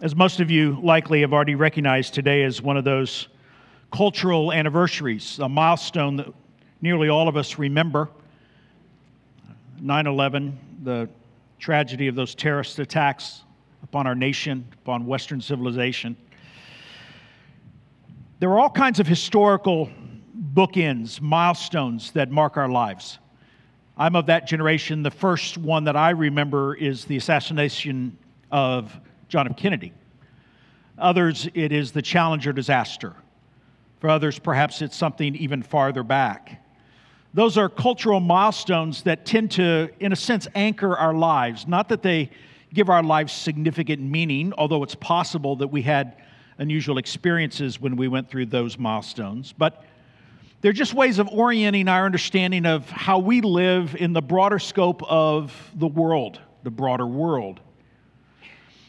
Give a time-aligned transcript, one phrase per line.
[0.00, 3.26] As most of you likely have already recognized, today is one of those
[3.90, 6.32] cultural anniversaries, a milestone that
[6.80, 8.08] nearly all of us remember
[9.80, 11.08] 9 11, the
[11.58, 13.42] tragedy of those terrorist attacks
[13.82, 16.16] upon our nation, upon Western civilization.
[18.38, 19.90] There are all kinds of historical
[20.54, 23.18] bookends, milestones that mark our lives.
[23.96, 25.02] I'm of that generation.
[25.02, 28.16] The first one that I remember is the assassination
[28.52, 29.56] of John F.
[29.56, 29.92] Kennedy.
[30.98, 33.14] Others, it is the Challenger disaster.
[34.00, 36.64] For others, perhaps it's something even farther back.
[37.34, 41.66] Those are cultural milestones that tend to, in a sense, anchor our lives.
[41.68, 42.30] Not that they
[42.72, 46.16] give our lives significant meaning, although it's possible that we had
[46.58, 49.84] unusual experiences when we went through those milestones, but
[50.60, 55.02] they're just ways of orienting our understanding of how we live in the broader scope
[55.04, 57.60] of the world, the broader world.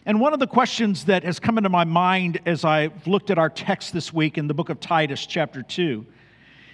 [0.10, 3.38] And one of the questions that has come into my mind as I've looked at
[3.38, 6.04] our text this week in the book of Titus, chapter 2,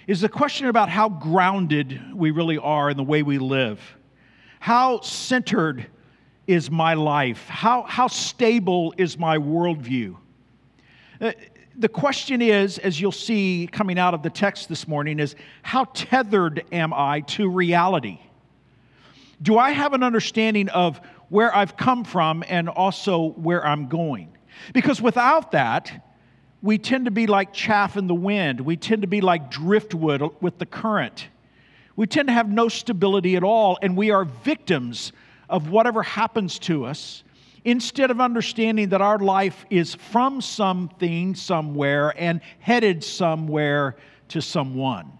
[0.06, 3.78] is the question about how grounded we really are in the way we live.
[4.58, 5.86] How centered
[6.46, 7.46] is my life?
[7.46, 10.16] How, how stable is my worldview?
[11.20, 11.32] Uh,
[11.76, 15.84] the question is, as you'll see coming out of the text this morning, is how
[15.92, 18.18] tethered am I to reality?
[19.42, 24.36] Do I have an understanding of where I've come from and also where I'm going.
[24.72, 26.04] Because without that,
[26.62, 28.60] we tend to be like chaff in the wind.
[28.60, 31.28] We tend to be like driftwood with the current.
[31.94, 35.12] We tend to have no stability at all, and we are victims
[35.48, 37.22] of whatever happens to us
[37.64, 43.96] instead of understanding that our life is from something somewhere and headed somewhere
[44.28, 45.10] to someone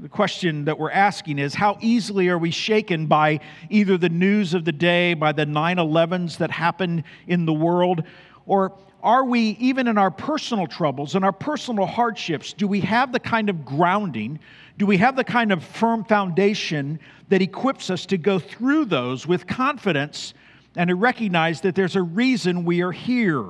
[0.00, 4.54] the question that we're asking is how easily are we shaken by either the news
[4.54, 8.04] of the day, by the 9 11s that happen in the world,
[8.46, 13.12] or are we, even in our personal troubles and our personal hardships, do we have
[13.12, 14.38] the kind of grounding,
[14.78, 16.98] do we have the kind of firm foundation
[17.28, 20.34] that equips us to go through those with confidence
[20.76, 23.46] and to recognize that there's a reason we are here?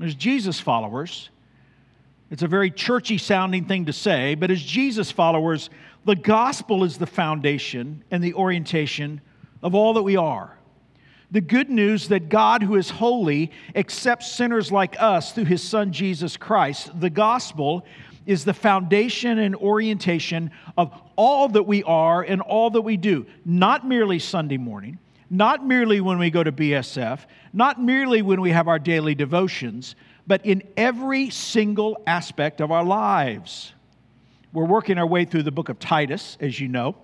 [0.00, 1.30] As Jesus followers,
[2.32, 5.68] it's a very churchy sounding thing to say, but as Jesus followers,
[6.06, 9.20] the gospel is the foundation and the orientation
[9.62, 10.56] of all that we are.
[11.30, 15.92] The good news that God, who is holy, accepts sinners like us through his son
[15.92, 16.98] Jesus Christ.
[16.98, 17.84] The gospel
[18.24, 23.26] is the foundation and orientation of all that we are and all that we do,
[23.44, 28.52] not merely Sunday morning, not merely when we go to BSF, not merely when we
[28.52, 29.96] have our daily devotions,
[30.26, 33.72] but in every single aspect of our lives.
[34.52, 36.94] We're working our way through the book of Titus, as you know.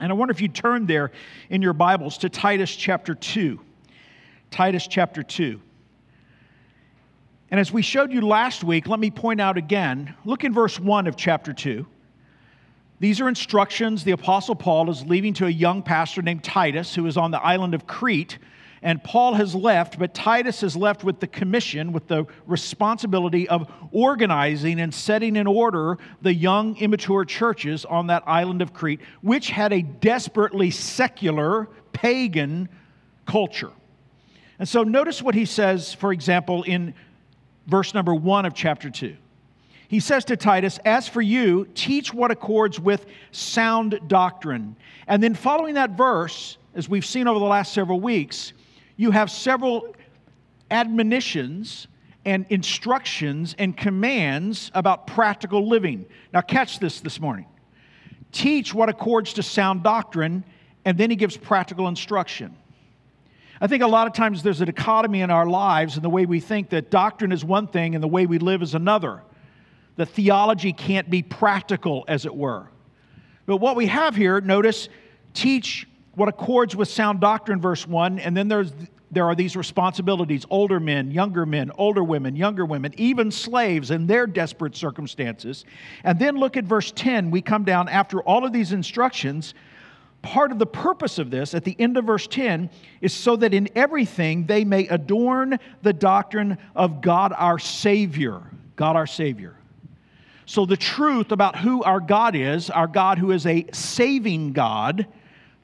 [0.00, 1.12] And I wonder if you turn there
[1.50, 3.60] in your Bibles to Titus chapter 2.
[4.50, 5.60] Titus chapter 2.
[7.50, 10.80] And as we showed you last week, let me point out again look in verse
[10.80, 11.86] 1 of chapter 2.
[13.00, 17.06] These are instructions the Apostle Paul is leaving to a young pastor named Titus who
[17.06, 18.38] is on the island of Crete
[18.82, 23.70] and Paul has left, but Titus is left with the commission, with the responsibility of
[23.92, 29.50] organizing and setting in order the young, immature churches on that island of Crete, which
[29.50, 32.70] had a desperately secular, pagan
[33.26, 33.72] culture.
[34.58, 36.94] And so notice what he says, for example, in
[37.66, 39.14] verse number one of chapter 2.
[39.88, 44.76] He says to Titus, As for you, teach what accords with sound doctrine.
[45.06, 48.52] And then following that verse, as we've seen over the last several weeks,
[49.00, 49.94] you have several
[50.70, 51.88] admonitions
[52.26, 56.04] and instructions and commands about practical living.
[56.34, 57.46] Now, catch this this morning.
[58.30, 60.44] Teach what accords to sound doctrine,
[60.84, 62.54] and then he gives practical instruction.
[63.58, 66.26] I think a lot of times there's a dichotomy in our lives and the way
[66.26, 69.22] we think that doctrine is one thing and the way we live is another.
[69.96, 72.68] The theology can't be practical, as it were.
[73.46, 74.90] But what we have here, notice,
[75.32, 78.72] teach what accords with sound doctrine, verse 1, and then there's,
[79.10, 84.06] there are these responsibilities older men, younger men, older women, younger women, even slaves in
[84.06, 85.64] their desperate circumstances.
[86.04, 87.30] And then look at verse 10.
[87.30, 89.54] We come down after all of these instructions.
[90.22, 92.70] Part of the purpose of this at the end of verse 10
[93.00, 98.42] is so that in everything they may adorn the doctrine of God our Savior.
[98.76, 99.56] God our Savior.
[100.46, 105.06] So, the truth about who our God is, our God who is a saving God,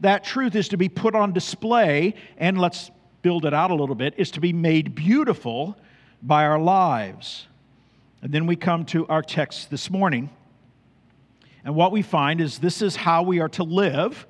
[0.01, 2.91] that truth is to be put on display, and let's
[3.23, 5.77] build it out a little bit, is to be made beautiful
[6.23, 7.47] by our lives.
[8.23, 10.31] And then we come to our text this morning.
[11.65, 14.27] And what we find is this is how we are to live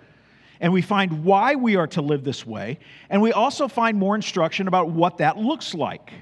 [0.61, 2.79] and we find why we are to live this way,
[3.11, 6.13] and we also find more instruction about what that looks like.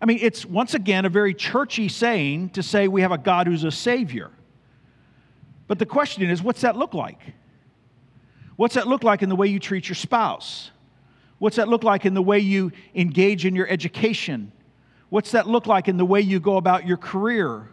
[0.00, 3.46] I mean, it's once again a very churchy saying to say we have a God
[3.46, 4.30] who's a Savior.
[5.68, 7.20] But the question is, what's that look like?
[8.56, 10.70] What's that look like in the way you treat your spouse?
[11.38, 14.52] What's that look like in the way you engage in your education?
[15.08, 17.68] What's that look like in the way you go about your career?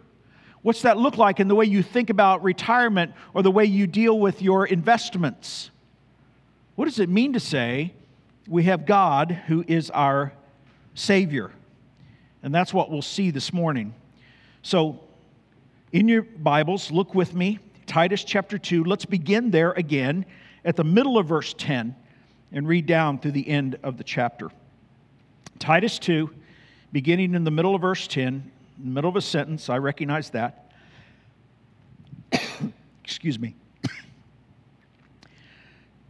[0.62, 3.86] What's that look like in the way you think about retirement or the way you
[3.86, 5.70] deal with your investments?
[6.74, 7.94] What does it mean to say
[8.48, 10.32] we have God who is our
[10.94, 11.52] Savior?
[12.42, 13.94] And that's what we'll see this morning.
[14.62, 15.00] So,
[15.92, 18.84] in your Bibles, look with me, Titus chapter 2.
[18.84, 20.26] Let's begin there again
[20.64, 21.94] at the middle of verse 10
[22.52, 24.50] and read down through the end of the chapter.
[25.58, 26.30] Titus 2,
[26.92, 29.68] beginning in the middle of verse 10, in the middle of a sentence.
[29.68, 30.72] I recognize that.
[33.04, 33.54] Excuse me.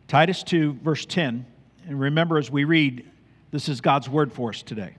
[0.08, 1.44] Titus 2, verse 10.
[1.88, 3.10] And remember, as we read,
[3.50, 4.94] this is God's word for us today.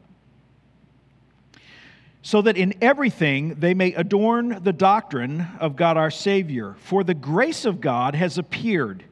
[2.21, 6.75] So that in everything they may adorn the doctrine of God our Savior.
[6.80, 9.06] For the grace of God has appeared,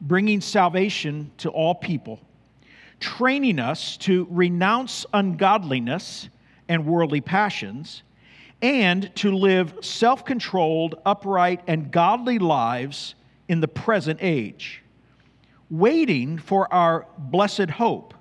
[0.00, 2.20] bringing salvation to all people,
[3.00, 6.28] training us to renounce ungodliness
[6.68, 8.02] and worldly passions,
[8.62, 13.14] and to live self controlled, upright, and godly lives
[13.48, 14.82] in the present age,
[15.70, 18.14] waiting for our blessed hope,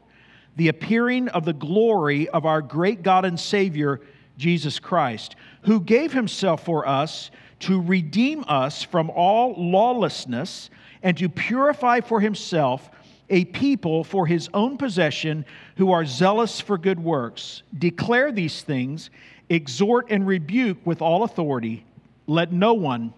[0.56, 4.02] the appearing of the glory of our great God and Savior,
[4.38, 7.32] Jesus Christ, who gave himself for us
[7.62, 10.70] to redeem us from all lawlessness
[11.06, 12.90] and to purify for himself
[13.30, 15.46] a people for his own possession
[15.78, 17.62] who are zealous for good works.
[17.78, 19.12] Declare these things,
[19.48, 21.86] exhort and rebuke with all authority.
[22.26, 23.14] Let no one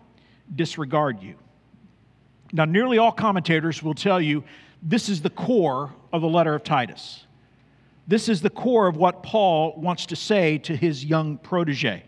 [0.53, 1.35] disregard you.
[2.51, 4.43] Now, nearly all commentators will tell you
[4.83, 7.25] this is the core of the letter of Titus.
[8.05, 12.03] This is the core of what Paul wants to say to his young protege.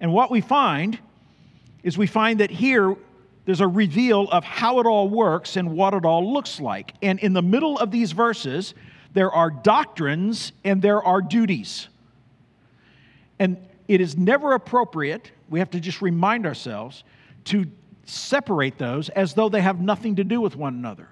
[0.00, 0.98] And what we find
[1.84, 2.96] is we find that here
[3.44, 6.94] there's a reveal of how it all works and what it all looks like.
[7.02, 8.74] And in the middle of these verses,
[9.14, 11.88] there are doctrines and there are duties.
[13.38, 13.56] And
[13.88, 17.02] it is never appropriate, we have to just remind ourselves,
[17.46, 17.66] to
[18.04, 21.08] separate those as though they have nothing to do with one another.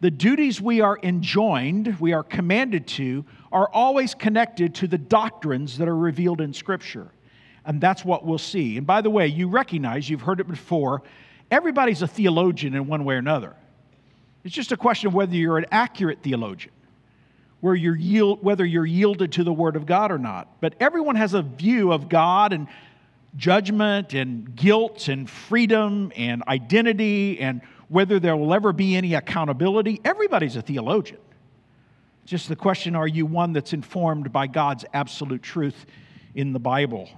[0.00, 5.76] The duties we are enjoined, we are commanded to, are always connected to the doctrines
[5.76, 7.08] that are revealed in Scripture.
[7.66, 8.78] And that's what we'll see.
[8.78, 11.02] And by the way, you recognize, you've heard it before,
[11.50, 13.54] everybody's a theologian in one way or another.
[14.44, 16.72] It's just a question of whether you're an accurate theologian,
[17.60, 20.60] where you're yield, whether you're yielded to the Word of God or not.
[20.60, 22.68] But everyone has a view of God and
[23.36, 30.00] judgment and guilt and freedom and identity and whether there will ever be any accountability.
[30.04, 31.20] Everybody's a theologian.
[32.24, 35.86] Just the question are you one that's informed by God's absolute truth
[36.34, 37.08] in the Bible?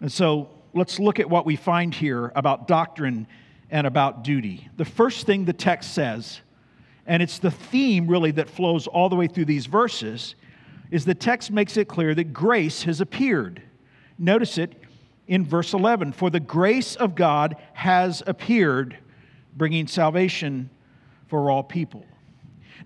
[0.00, 3.26] And so let's look at what we find here about doctrine
[3.70, 4.68] and about duty.
[4.76, 6.40] The first thing the text says,
[7.06, 10.34] and it's the theme really that flows all the way through these verses,
[10.90, 13.62] is the text makes it clear that grace has appeared.
[14.18, 14.74] Notice it
[15.26, 18.96] in verse 11 For the grace of God has appeared,
[19.56, 20.70] bringing salvation
[21.28, 22.04] for all people.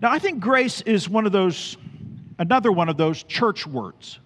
[0.01, 1.75] Now, I think grace is one of those,
[2.39, 4.19] another one of those church words.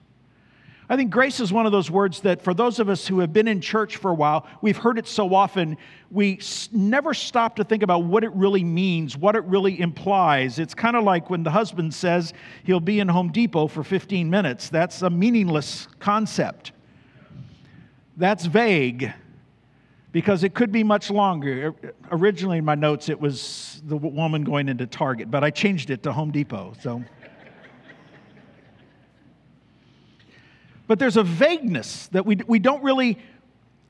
[0.91, 3.31] I think grace is one of those words that, for those of us who have
[3.31, 5.77] been in church for a while, we've heard it so often,
[6.11, 6.37] we
[6.73, 10.59] never stop to think about what it really means, what it really implies.
[10.59, 12.33] It's kind of like when the husband says
[12.65, 14.67] he'll be in Home Depot for 15 minutes.
[14.67, 16.73] That's a meaningless concept.
[18.17, 19.13] That's vague
[20.11, 21.73] because it could be much longer.
[21.85, 25.89] Er, originally, in my notes, it was the woman going into Target, but I changed
[25.89, 26.73] it to Home Depot.
[26.81, 27.01] So.
[30.91, 33.17] But there's a vagueness that we, we don't really,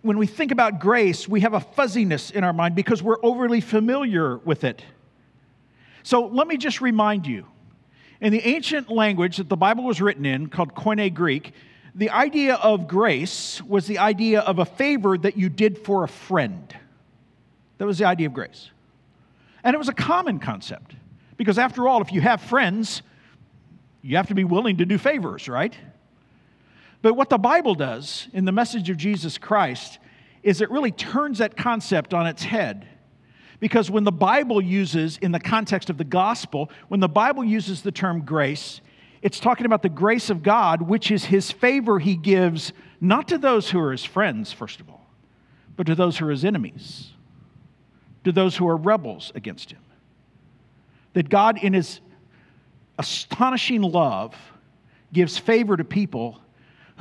[0.04, 3.60] when we think about grace, we have a fuzziness in our mind because we're overly
[3.60, 4.86] familiar with it.
[6.04, 7.48] So let me just remind you
[8.20, 11.56] in the ancient language that the Bible was written in, called Koine Greek,
[11.96, 16.08] the idea of grace was the idea of a favor that you did for a
[16.08, 16.72] friend.
[17.80, 18.70] That was the idea of grace.
[19.64, 20.94] And it was a common concept
[21.36, 23.02] because, after all, if you have friends,
[24.04, 25.76] you have to be willing to do favors, right?
[27.02, 30.00] But what the Bible does in the message of Jesus Christ
[30.44, 32.88] is it really turns that concept on its head.
[33.60, 37.82] Because when the Bible uses, in the context of the gospel, when the Bible uses
[37.82, 38.82] the term grace,
[39.22, 43.38] it's talking about the grace of God, which is his favor he gives not to
[43.38, 45.06] those who are his friends, first of all,
[45.76, 47.14] but to those who are his enemies.
[48.24, 49.82] to those who are rebels against him.
[51.14, 52.00] That God, in his
[52.98, 54.36] astonishing love,
[55.12, 56.40] gives favor to people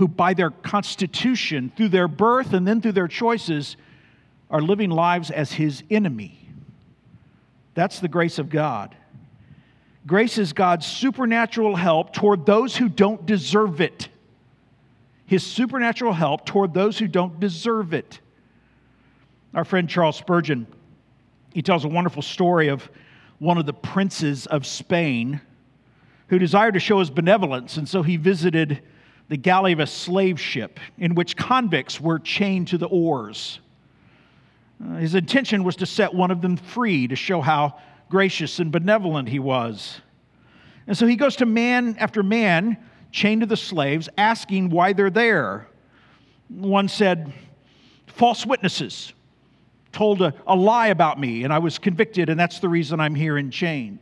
[0.00, 3.76] who, by their constitution, through their birth and then through their choices,
[4.50, 6.48] are living lives as his enemy.
[7.74, 8.96] That's the grace of God.
[10.06, 14.08] Grace is God's supernatural help toward those who don't deserve it.
[15.26, 18.20] His supernatural help toward those who don't deserve it.
[19.52, 20.66] Our friend Charles Spurgeon,
[21.52, 22.90] he tells a wonderful story of
[23.38, 25.42] one of the princes of Spain
[26.28, 28.80] who desired to show his benevolence, and so he visited
[29.30, 33.60] the galley of a slave ship in which convicts were chained to the oars.
[34.84, 38.72] Uh, his intention was to set one of them free to show how gracious and
[38.72, 40.00] benevolent he was.
[40.88, 42.76] And so he goes to man after man
[43.12, 45.68] chained to the slaves, asking why they're there.
[46.48, 47.32] One said,
[48.08, 49.12] False witnesses
[49.92, 53.14] told a, a lie about me, and I was convicted, and that's the reason I'm
[53.14, 54.00] here in chains.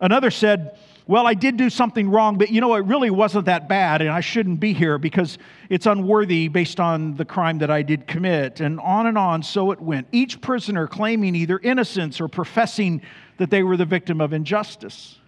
[0.00, 0.76] Another said,
[1.08, 4.10] well, I did do something wrong, but you know, it really wasn't that bad, and
[4.10, 8.60] I shouldn't be here because it's unworthy based on the crime that I did commit.
[8.60, 10.08] And on and on, so it went.
[10.10, 13.02] Each prisoner claiming either innocence or professing
[13.36, 15.20] that they were the victim of injustice.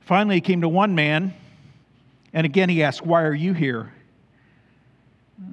[0.00, 1.32] Finally, he came to one man,
[2.34, 3.90] and again he asked, Why are you here?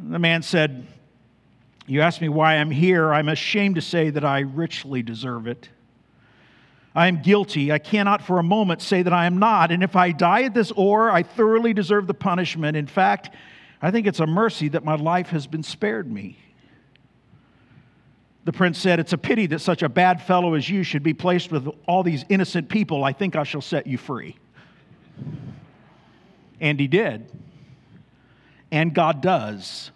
[0.09, 0.85] The man said,
[1.87, 3.13] You asked me why I'm here.
[3.13, 5.69] I'm ashamed to say that I richly deserve it.
[6.95, 7.73] I am guilty.
[7.73, 9.71] I cannot for a moment say that I am not.
[9.71, 12.77] And if I die at this oar, I thoroughly deserve the punishment.
[12.77, 13.31] In fact,
[13.81, 16.37] I think it's a mercy that my life has been spared me.
[18.45, 21.13] The prince said, It's a pity that such a bad fellow as you should be
[21.13, 23.03] placed with all these innocent people.
[23.03, 24.37] I think I shall set you free.
[26.61, 27.29] And he did.
[28.71, 29.91] And God does.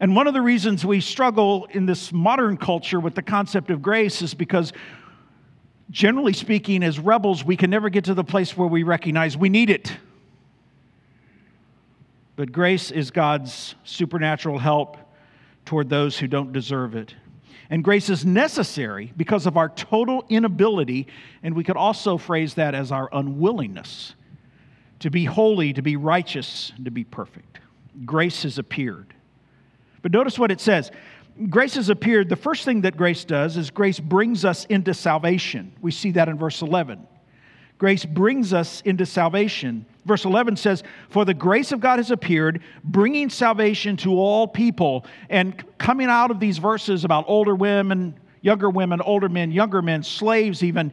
[0.00, 3.80] And one of the reasons we struggle in this modern culture with the concept of
[3.80, 4.72] grace is because
[5.90, 9.48] generally speaking, as rebels, we can never get to the place where we recognize we
[9.48, 9.96] need it.
[12.36, 14.96] But grace is God's supernatural help
[15.64, 17.14] toward those who don't deserve it.
[17.70, 21.06] And grace is necessary because of our total inability,
[21.42, 24.14] and we could also phrase that as our unwillingness
[25.00, 27.58] to be holy, to be righteous, to be perfect.
[28.04, 29.14] Grace has appeared.
[30.02, 30.90] But notice what it says
[31.48, 32.28] grace has appeared.
[32.28, 35.72] The first thing that grace does is grace brings us into salvation.
[35.80, 37.06] We see that in verse 11.
[37.78, 39.84] Grace brings us into salvation.
[40.04, 45.04] Verse 11 says, For the grace of God has appeared, bringing salvation to all people.
[45.28, 50.02] And coming out of these verses about older women, younger women, older men, younger men,
[50.02, 50.92] slaves, even,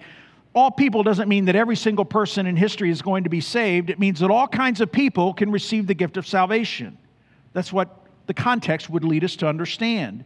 [0.54, 3.90] all people doesn't mean that every single person in history is going to be saved.
[3.90, 6.98] It means that all kinds of people can receive the gift of salvation.
[7.54, 8.01] That's what
[8.32, 10.24] the context would lead us to understand.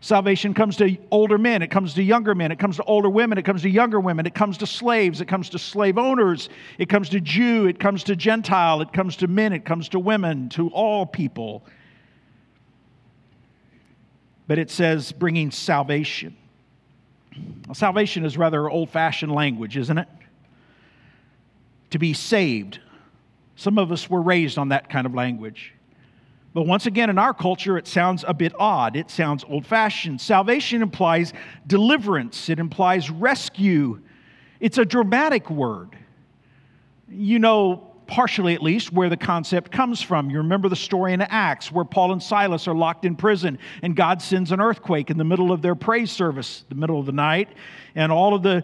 [0.00, 3.36] Salvation comes to older men, it comes to younger men, it comes to older women,
[3.36, 6.88] it comes to younger women, it comes to slaves, it comes to slave owners, it
[6.88, 10.48] comes to Jew, it comes to Gentile, it comes to men, it comes to women,
[10.48, 11.62] to all people.
[14.46, 16.34] But it says bringing salvation.
[17.66, 20.08] Well, salvation is rather old fashioned language, isn't it?
[21.90, 22.80] To be saved.
[23.56, 25.74] Some of us were raised on that kind of language.
[26.54, 28.96] But once again, in our culture, it sounds a bit odd.
[28.96, 30.20] It sounds old fashioned.
[30.20, 31.32] Salvation implies
[31.66, 34.00] deliverance, it implies rescue.
[34.60, 35.96] It's a dramatic word.
[37.08, 40.28] You know, partially at least, where the concept comes from.
[40.28, 43.96] You remember the story in Acts where Paul and Silas are locked in prison and
[43.96, 47.12] God sends an earthquake in the middle of their praise service, the middle of the
[47.12, 47.48] night,
[47.94, 48.62] and all of the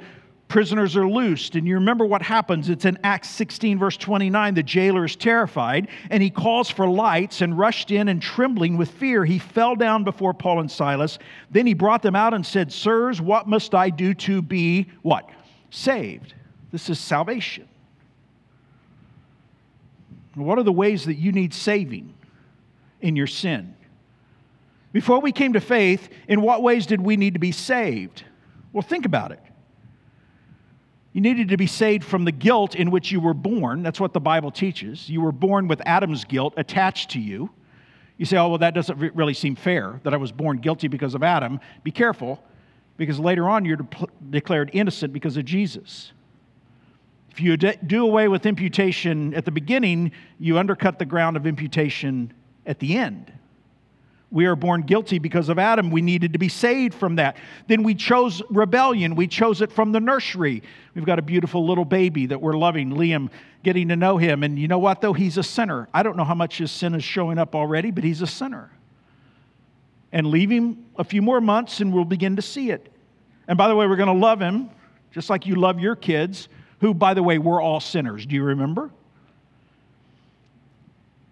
[0.49, 1.55] prisoners are loosed.
[1.55, 2.69] And you remember what happens.
[2.69, 4.55] It's in Acts 16, verse 29.
[4.55, 8.91] The jailer is terrified, and he calls for lights and rushed in, and trembling with
[8.91, 11.19] fear, he fell down before Paul and Silas.
[11.51, 15.29] Then he brought them out and said, Sirs, what must I do to be what?
[15.71, 16.35] Saved.
[16.73, 17.69] This is salvation.
[20.35, 22.15] What are the ways that you need saving
[23.01, 23.75] in your sin?
[24.93, 28.25] Before we came to faith, in what ways did we need to be saved?
[28.73, 29.41] Well, think about it.
[31.19, 33.83] You needed to be saved from the guilt in which you were born.
[33.83, 35.11] That's what the Bible teaches.
[35.11, 37.51] You were born with Adam's guilt attached to you.
[38.19, 41.17] You say, oh, well, that doesn't really seem fair that I was born guilty because
[41.17, 41.59] of Adam.
[41.83, 42.41] Be careful,
[42.99, 46.13] because later on you're de- declared innocent because of Jesus.
[47.33, 52.33] If you do away with imputation at the beginning, you undercut the ground of imputation
[52.65, 53.33] at the end.
[54.31, 55.91] We are born guilty because of Adam.
[55.91, 57.39] We needed to be saved from that.
[57.67, 59.15] Then we chose rebellion.
[59.15, 60.63] We chose it from the nursery.
[60.95, 63.31] We've got a beautiful little baby that we're loving, Liam,
[63.63, 64.43] getting to know him.
[64.43, 65.15] And you know what, though?
[65.15, 65.89] He's a sinner.
[65.95, 68.71] I don't know how much his sin is showing up already, but he's a sinner.
[70.13, 72.91] and leave him a few more months and we'll begin to see it.
[73.47, 74.71] And by the way, we're going to love him
[75.11, 76.49] just like you love your kids,
[76.81, 78.27] who, by the way, we're all sinners.
[78.27, 78.91] Do you remember?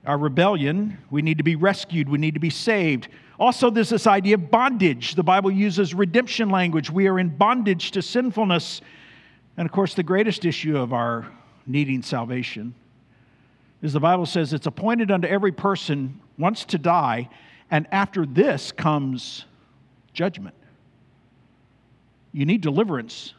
[0.07, 3.09] Our rebellion, we need to be rescued, we need to be saved.
[3.41, 5.17] Also, there's this idea of bondage.
[5.17, 6.91] The Bible uses redemption language.
[6.91, 8.81] We are in bondage to sinfulness.
[9.57, 11.27] And of course, the greatest issue of our
[11.67, 12.75] needing salvation
[13.83, 17.29] is the Bible says it's appointed unto every person once to die,
[17.71, 19.45] and after this comes
[20.13, 20.55] judgment.
[22.33, 23.35] You need deliverance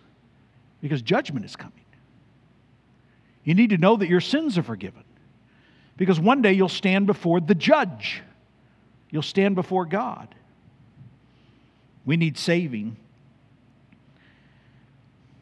[0.82, 1.74] because judgment is coming.
[3.44, 5.04] You need to know that your sins are forgiven
[5.98, 8.22] because one day you'll stand before the judge,
[9.10, 10.34] you'll stand before God.
[12.06, 12.96] We need saving.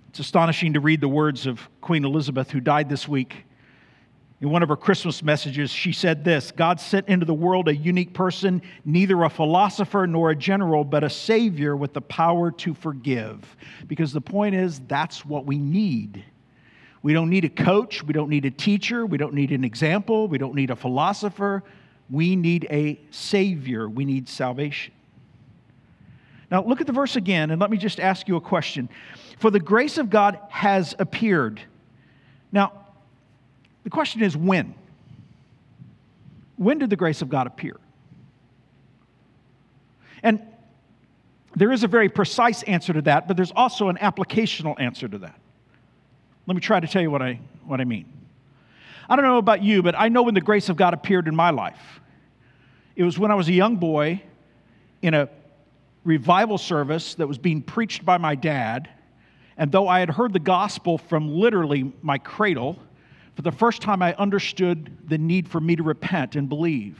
[0.09, 3.45] It's astonishing to read the words of Queen Elizabeth, who died this week.
[4.41, 7.75] In one of her Christmas messages, she said this God sent into the world a
[7.75, 12.73] unique person, neither a philosopher nor a general, but a Savior with the power to
[12.73, 13.55] forgive.
[13.87, 16.23] Because the point is, that's what we need.
[17.05, 20.27] We don't need a coach, we don't need a teacher, we don't need an example,
[20.27, 21.61] we don't need a philosopher.
[22.09, 24.91] We need a Savior, we need salvation.
[26.49, 28.89] Now, look at the verse again, and let me just ask you a question.
[29.37, 31.61] For the grace of God has appeared.
[32.51, 32.73] Now,
[33.83, 34.73] the question is when?
[36.55, 37.77] When did the grace of God appear?
[40.23, 40.41] And
[41.55, 45.19] there is a very precise answer to that, but there's also an applicational answer to
[45.19, 45.39] that.
[46.47, 48.05] Let me try to tell you what I, what I mean.
[49.09, 51.35] I don't know about you, but I know when the grace of God appeared in
[51.35, 51.99] my life.
[52.95, 54.21] It was when I was a young boy
[55.01, 55.29] in a
[56.03, 58.89] revival service that was being preached by my dad.
[59.57, 62.79] And though I had heard the gospel from literally my cradle,
[63.35, 66.97] for the first time, I understood the need for me to repent and believe.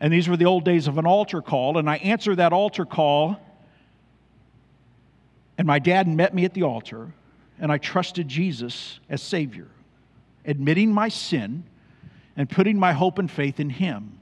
[0.00, 2.84] And these were the old days of an altar call, and I answered that altar
[2.84, 3.36] call.
[5.56, 7.12] And my dad met me at the altar,
[7.60, 9.68] and I trusted Jesus as Savior,
[10.44, 11.64] admitting my sin
[12.36, 14.18] and putting my hope and faith in Him.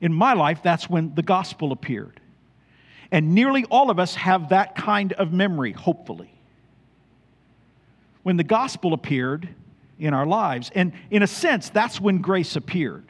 [0.00, 2.20] In my life, that's when the gospel appeared.
[3.10, 6.32] And nearly all of us have that kind of memory, hopefully.
[8.22, 9.48] When the gospel appeared,
[9.98, 10.70] in our lives.
[10.74, 13.04] And in a sense, that's when grace appeared.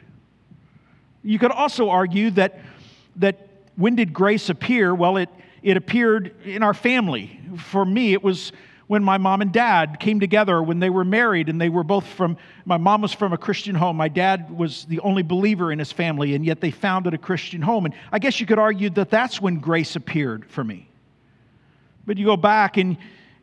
[1.23, 2.59] You could also argue that,
[3.17, 4.95] that when did grace appear?
[4.95, 5.29] Well, it,
[5.61, 7.39] it appeared in our family.
[7.57, 8.51] For me, it was
[8.87, 12.07] when my mom and dad came together when they were married and they were both
[12.07, 13.97] from my mom was from a christian home.
[13.97, 17.61] My dad was the only believer in his family and yet they founded a christian
[17.61, 17.85] home.
[17.85, 20.89] And i guess you could argue that that's when grace appeared for me.
[22.05, 22.97] But you go back and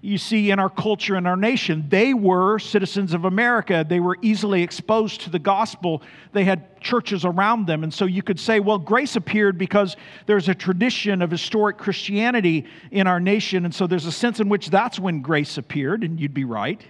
[0.04, 1.86] you see in our culture and our nation.
[1.88, 3.86] They were citizens of America.
[3.88, 6.02] They were easily exposed to the gospel.
[6.32, 7.82] They had churches around them.
[7.82, 12.66] And so you could say, well, grace appeared because there's a tradition of historic Christianity
[12.90, 13.64] in our nation.
[13.64, 16.84] And so there's a sense in which that's when grace appeared, and you'd be right.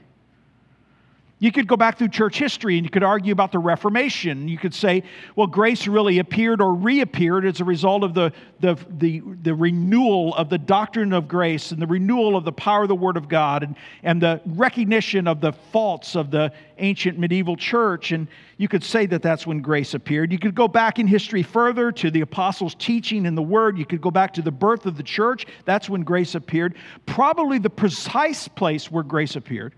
[1.44, 4.48] You could go back through church history and you could argue about the Reformation.
[4.48, 5.02] You could say,
[5.36, 10.34] well, grace really appeared or reappeared as a result of the, the, the, the, renewal
[10.36, 13.28] of the doctrine of grace and the renewal of the power of the Word of
[13.28, 18.12] God and, and the recognition of the faults of the ancient medieval church.
[18.12, 18.26] And
[18.56, 20.32] you could say that that's when grace appeared.
[20.32, 23.76] You could go back in history further to the apostles' teaching in the Word.
[23.76, 25.44] You could go back to the birth of the church.
[25.66, 26.76] That's when grace appeared.
[27.04, 29.74] Probably the precise place where grace appeared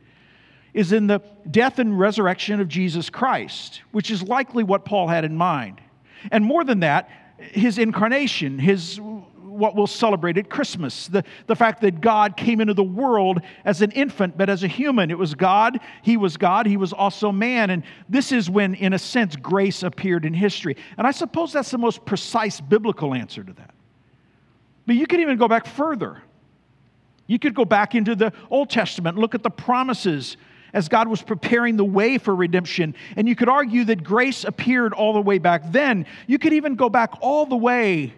[0.77, 5.25] is in the death and resurrection of Jesus Christ, which is likely what Paul had
[5.25, 5.81] in mind.
[6.31, 11.07] And more than that, his incarnation, his what we'll celebrate at Christmas.
[11.07, 14.69] The, the fact that God came into the world as an infant, but as a
[14.69, 15.11] human.
[15.11, 17.71] It was God, He was God, He was also man.
[17.71, 20.77] And this is when, in a sense, grace appeared in history.
[20.99, 23.71] And I suppose that's the most precise biblical answer to that.
[24.85, 26.21] But you could even go back further.
[27.27, 30.37] You could go back into the Old Testament, look at the promises
[30.77, 32.95] as God was preparing the way for redemption.
[33.17, 36.05] And you could argue that grace appeared all the way back then.
[36.27, 38.13] You could even go back all the way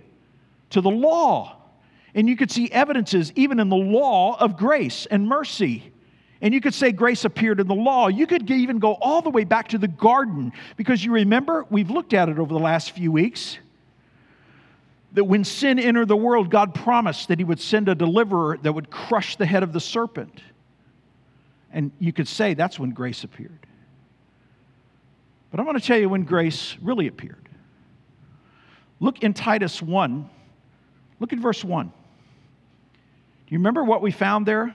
[0.70, 1.54] to the law.
[2.16, 5.92] And you could see evidences, even in the law, of grace and mercy.
[6.42, 8.08] And you could say grace appeared in the law.
[8.08, 11.90] You could even go all the way back to the garden because you remember, we've
[11.90, 13.56] looked at it over the last few weeks,
[15.12, 18.72] that when sin entered the world, God promised that He would send a deliverer that
[18.72, 20.42] would crush the head of the serpent.
[21.72, 23.66] And you could say that's when grace appeared.
[25.50, 27.48] But I'm going to tell you when grace really appeared.
[29.00, 30.28] Look in Titus 1.
[31.20, 31.87] Look at verse 1.
[31.87, 31.92] Do
[33.54, 34.74] you remember what we found there?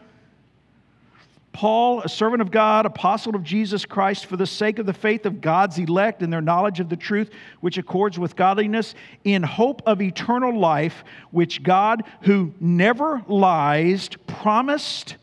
[1.51, 5.27] Paul, a servant of God, apostle of Jesus Christ, for the sake of the faith
[5.27, 7.29] of God's elect and their knowledge of the truth
[7.61, 15.17] which accords with godliness, in hope of eternal life, which God, who never lies, promised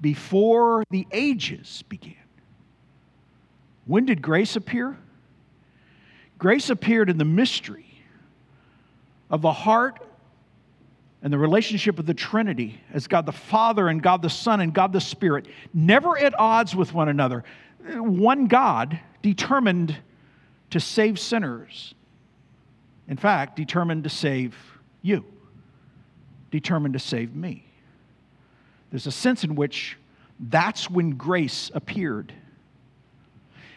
[0.00, 2.14] before the ages began.
[3.86, 4.96] When did grace appear?
[6.38, 7.86] Grace appeared in the mystery
[9.30, 10.00] of the heart
[11.22, 14.72] and the relationship of the Trinity as God the Father and God the Son and
[14.72, 17.42] God the Spirit, never at odds with one another.
[17.96, 19.96] One God determined
[20.70, 21.94] to save sinners.
[23.08, 24.54] In fact, determined to save
[25.02, 25.24] you,
[26.50, 27.67] determined to save me.
[28.90, 29.96] There's a sense in which
[30.40, 32.32] that's when grace appeared.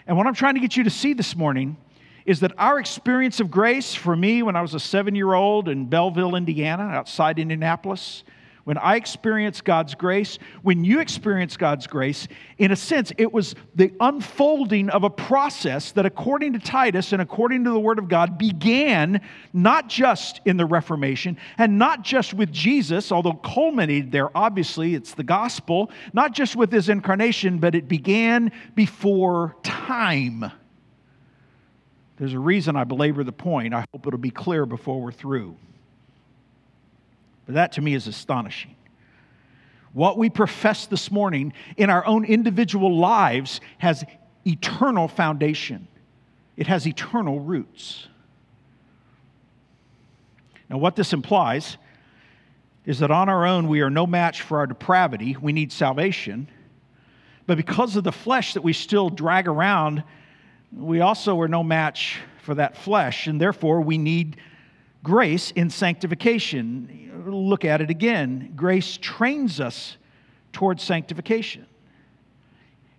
[0.07, 1.77] And what I'm trying to get you to see this morning
[2.25, 5.67] is that our experience of grace, for me, when I was a seven year old
[5.67, 8.23] in Belleville, Indiana, outside Indianapolis,
[8.63, 13.55] when I experienced God's grace, when you experience God's grace, in a sense, it was
[13.75, 18.07] the unfolding of a process that, according to Titus and according to the Word of
[18.07, 19.21] God, began
[19.53, 25.13] not just in the Reformation and not just with Jesus, although culminated there, obviously, it's
[25.13, 30.51] the gospel, not just with his incarnation, but it began before time.
[32.17, 33.73] There's a reason I belabor the point.
[33.73, 35.57] I hope it'll be clear before we're through.
[37.45, 38.75] But that to me is astonishing.
[39.93, 44.03] What we profess this morning in our own individual lives has
[44.45, 45.87] eternal foundation,
[46.57, 48.07] it has eternal roots.
[50.69, 51.77] Now, what this implies
[52.85, 55.35] is that on our own we are no match for our depravity.
[55.39, 56.47] We need salvation.
[57.45, 60.03] But because of the flesh that we still drag around,
[60.71, 64.37] we also are no match for that flesh, and therefore we need
[65.03, 67.23] grace in sanctification.
[67.25, 68.53] Look at it again.
[68.55, 69.97] Grace trains us
[70.53, 71.65] towards sanctification.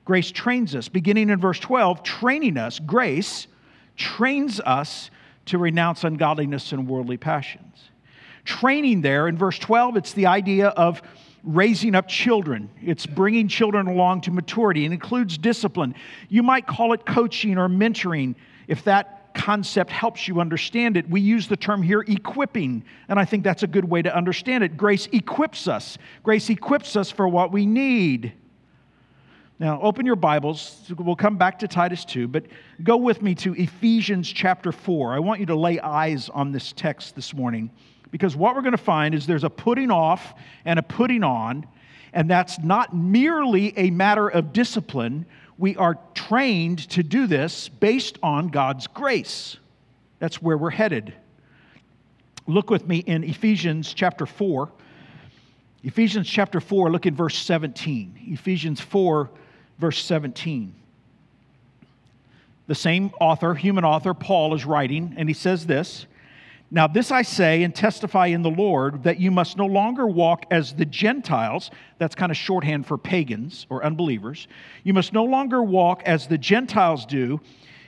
[0.04, 3.46] Grace trains us, beginning in verse 12, training us, grace
[3.96, 5.10] trains us
[5.46, 7.90] to renounce ungodliness and worldly passions.
[8.44, 11.02] Training there in verse 12, it's the idea of
[11.44, 12.70] raising up children.
[12.82, 14.84] It's bringing children along to maturity.
[14.84, 15.94] It includes discipline.
[16.28, 18.34] You might call it coaching or mentoring
[18.66, 21.08] if that concept helps you understand it.
[21.08, 24.64] We use the term here equipping, and I think that's a good way to understand
[24.64, 24.76] it.
[24.76, 28.32] Grace equips us, grace equips us for what we need.
[29.58, 30.92] Now, open your Bibles.
[30.98, 32.46] We'll come back to Titus 2, but
[32.82, 35.12] go with me to Ephesians chapter 4.
[35.12, 37.70] I want you to lay eyes on this text this morning.
[38.10, 41.66] Because what we're going to find is there's a putting off and a putting on,
[42.12, 45.26] and that's not merely a matter of discipline.
[45.58, 49.56] We are trained to do this based on God's grace.
[50.18, 51.14] That's where we're headed.
[52.46, 54.70] Look with me in Ephesians chapter 4.
[55.84, 58.28] Ephesians chapter 4, look at verse 17.
[58.28, 59.30] Ephesians 4,
[59.78, 60.74] verse 17.
[62.68, 66.06] The same author, human author, Paul, is writing, and he says this
[66.74, 70.46] now, this I say and testify in the Lord that you must no longer walk
[70.50, 74.48] as the Gentiles, that's kind of shorthand for pagans or unbelievers.
[74.82, 77.42] You must no longer walk as the Gentiles do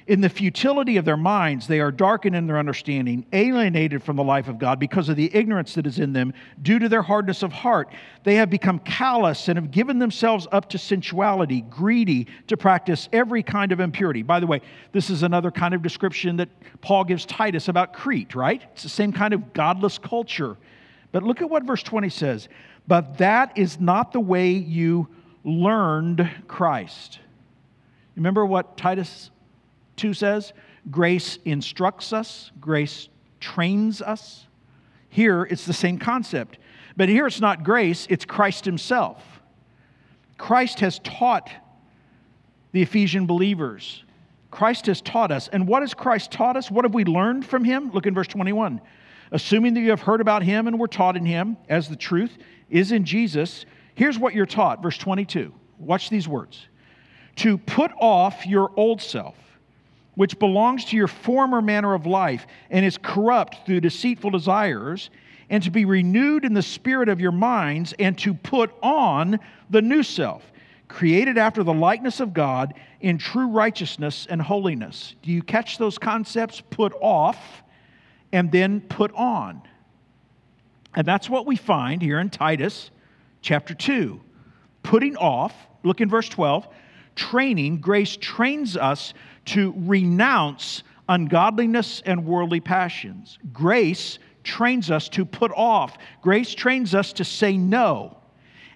[0.06, 4.22] in the futility of their minds, they are darkened in their understanding, alienated from the
[4.22, 7.42] life of God because of the ignorance that is in them due to their hardness
[7.42, 7.88] of heart.
[8.22, 13.42] They have become callous and have given themselves up to sensuality, greedy to practice every
[13.42, 14.22] kind of impurity.
[14.22, 14.60] By the way,
[14.92, 16.50] this is another kind of description that
[16.82, 18.62] Paul gives Titus about Crete, right?
[18.72, 20.58] It's the same kind of godless culture.
[21.12, 22.48] But look at what verse 20 says.
[22.86, 25.08] But that is not the way you
[25.44, 27.20] learned Christ.
[28.16, 29.30] Remember what Titus
[29.96, 30.52] 2 says,
[30.90, 33.08] grace instructs us, grace
[33.40, 34.46] trains us.
[35.08, 36.58] Here it's the same concept.
[36.96, 39.22] But here it's not grace, it's Christ Himself.
[40.38, 41.50] Christ has taught
[42.72, 44.02] the Ephesian believers.
[44.50, 45.48] Christ has taught us.
[45.48, 46.70] And what has Christ taught us?
[46.70, 47.90] What have we learned from Him?
[47.92, 48.80] Look in verse 21.
[49.30, 52.36] Assuming that you have heard about Him and were taught in Him, as the truth
[52.70, 54.82] is in Jesus, here's what you're taught.
[54.82, 55.52] Verse 22.
[55.78, 56.68] Watch these words.
[57.36, 59.36] To put off your old self
[60.14, 65.10] which belongs to your former manner of life and is corrupt through deceitful desires,
[65.50, 69.38] and to be renewed in the spirit of your minds, and to put on
[69.70, 70.52] the new self,
[70.88, 75.14] created after the likeness of God in true righteousness and holiness.
[75.22, 76.62] Do you catch those concepts?
[76.70, 77.62] Put off
[78.32, 79.62] and then put on.
[80.94, 82.90] And that's what we find here in Titus
[83.42, 84.20] chapter 2.
[84.82, 86.66] Putting off, look in verse 12,
[87.14, 89.14] training, grace trains us
[89.46, 93.38] to renounce ungodliness and worldly passions.
[93.52, 98.16] Grace trains us to put off, grace trains us to say no.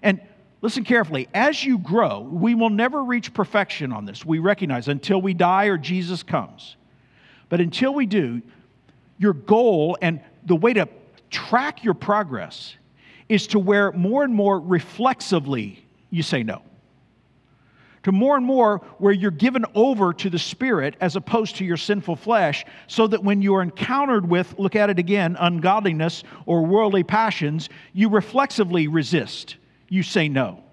[0.01, 0.19] And
[0.61, 1.27] listen carefully.
[1.33, 4.25] As you grow, we will never reach perfection on this.
[4.25, 6.75] We recognize until we die or Jesus comes.
[7.49, 8.41] But until we do,
[9.17, 10.87] your goal and the way to
[11.29, 12.75] track your progress
[13.27, 16.61] is to where more and more reflexively you say no.
[18.03, 21.77] To more and more where you're given over to the Spirit as opposed to your
[21.77, 26.65] sinful flesh, so that when you are encountered with, look at it again, ungodliness or
[26.65, 29.57] worldly passions, you reflexively resist.
[29.89, 30.63] You say no.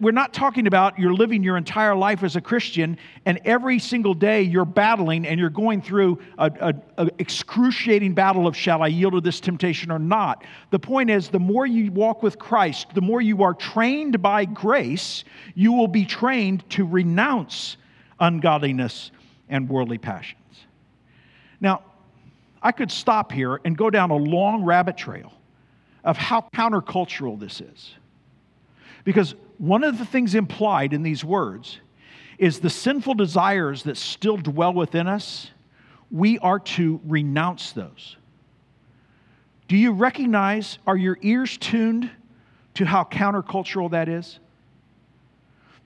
[0.00, 4.14] We're not talking about you're living your entire life as a Christian and every single
[4.14, 6.80] day you're battling and you're going through an
[7.18, 10.44] excruciating battle of shall I yield to this temptation or not.
[10.70, 14.44] The point is, the more you walk with Christ, the more you are trained by
[14.44, 15.24] grace,
[15.56, 17.76] you will be trained to renounce
[18.20, 19.10] ungodliness
[19.48, 20.38] and worldly passions.
[21.60, 21.82] Now,
[22.62, 25.32] I could stop here and go down a long rabbit trail
[26.04, 27.94] of how countercultural this is.
[29.04, 31.78] Because one of the things implied in these words
[32.38, 35.50] is the sinful desires that still dwell within us,
[36.10, 38.16] we are to renounce those.
[39.68, 42.10] Do you recognize, are your ears tuned
[42.74, 44.38] to how countercultural that is?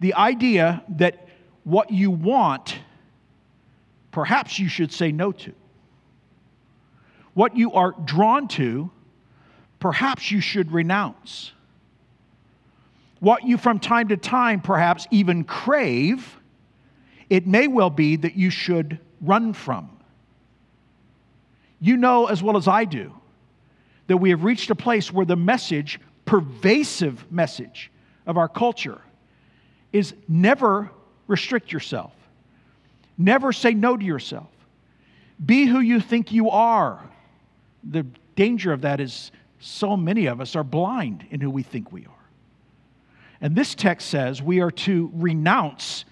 [0.00, 1.28] The idea that
[1.64, 2.78] what you want,
[4.10, 5.52] perhaps you should say no to.
[7.34, 8.90] What you are drawn to,
[9.78, 11.52] perhaps you should renounce
[13.20, 16.38] what you from time to time perhaps even crave,
[17.30, 19.90] it may well be that you should run from.
[21.80, 23.12] You know as well as I do
[24.06, 27.90] that we have reached a place where the message, pervasive message
[28.26, 29.00] of our culture,
[29.92, 30.90] is never
[31.26, 32.12] restrict yourself,
[33.18, 34.48] never say no to yourself,
[35.44, 37.00] be who you think you are.
[37.90, 41.92] The danger of that is so many of us are blind in who we think
[41.92, 42.15] we are.
[43.40, 46.04] And this text says we are to renounce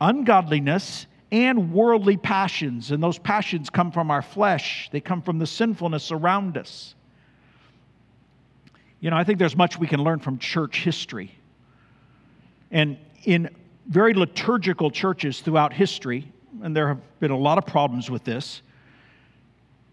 [0.00, 2.90] ungodliness and worldly passions.
[2.90, 6.94] And those passions come from our flesh, they come from the sinfulness around us.
[9.00, 11.30] You know, I think there's much we can learn from church history.
[12.70, 13.50] And in
[13.88, 16.30] very liturgical churches throughout history,
[16.62, 18.62] and there have been a lot of problems with this,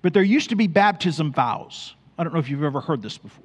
[0.02, 1.94] but there used to be baptism vows.
[2.18, 3.43] I don't know if you've ever heard this before.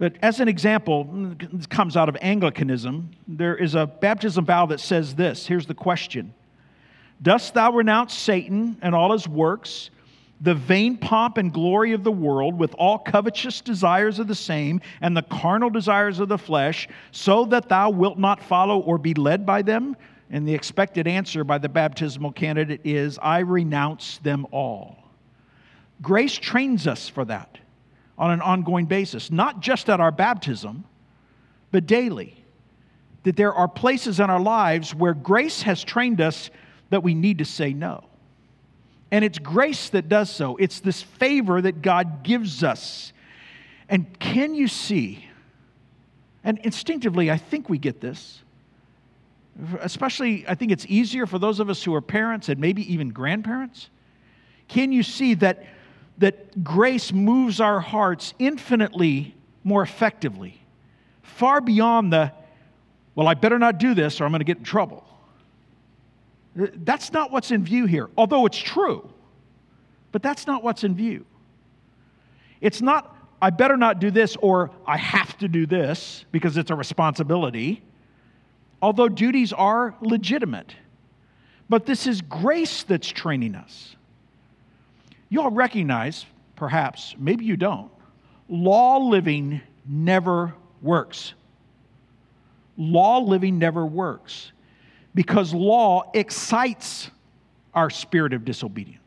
[0.00, 1.06] But as an example,
[1.52, 3.10] this comes out of Anglicanism.
[3.28, 5.46] There is a baptism vow that says this.
[5.46, 6.32] Here's the question
[7.20, 9.90] Dost thou renounce Satan and all his works,
[10.40, 14.80] the vain pomp and glory of the world, with all covetous desires of the same,
[15.02, 19.12] and the carnal desires of the flesh, so that thou wilt not follow or be
[19.12, 19.94] led by them?
[20.30, 24.96] And the expected answer by the baptismal candidate is, I renounce them all.
[26.00, 27.59] Grace trains us for that
[28.20, 30.84] on an ongoing basis, not just at our baptism,
[31.72, 32.36] but daily.
[33.22, 36.50] That there are places in our lives where grace has trained us
[36.90, 38.04] that we need to say no.
[39.10, 43.12] And it's grace that does so, it's this favor that God gives us.
[43.88, 45.26] And can you see?
[46.44, 48.42] And instinctively, I think we get this.
[49.80, 53.08] Especially, I think it's easier for those of us who are parents and maybe even
[53.08, 53.90] grandparents.
[54.68, 55.64] Can you see that
[56.18, 60.60] that grace moves our hearts infinitely more effectively,
[61.22, 62.32] far beyond the,
[63.14, 65.04] well, I better not do this or I'm going to get in trouble.
[66.54, 69.08] That's not what's in view here, although it's true,
[70.12, 71.24] but that's not what's in view.
[72.60, 76.70] It's not, I better not do this or I have to do this because it's
[76.70, 77.82] a responsibility,
[78.82, 80.74] although duties are legitimate.
[81.68, 83.94] But this is grace that's training us.
[85.30, 87.90] You all recognize, perhaps, maybe you don't,
[88.48, 91.34] law living never works.
[92.76, 94.52] Law living never works
[95.14, 97.10] because law excites
[97.74, 99.00] our spirit of disobedience.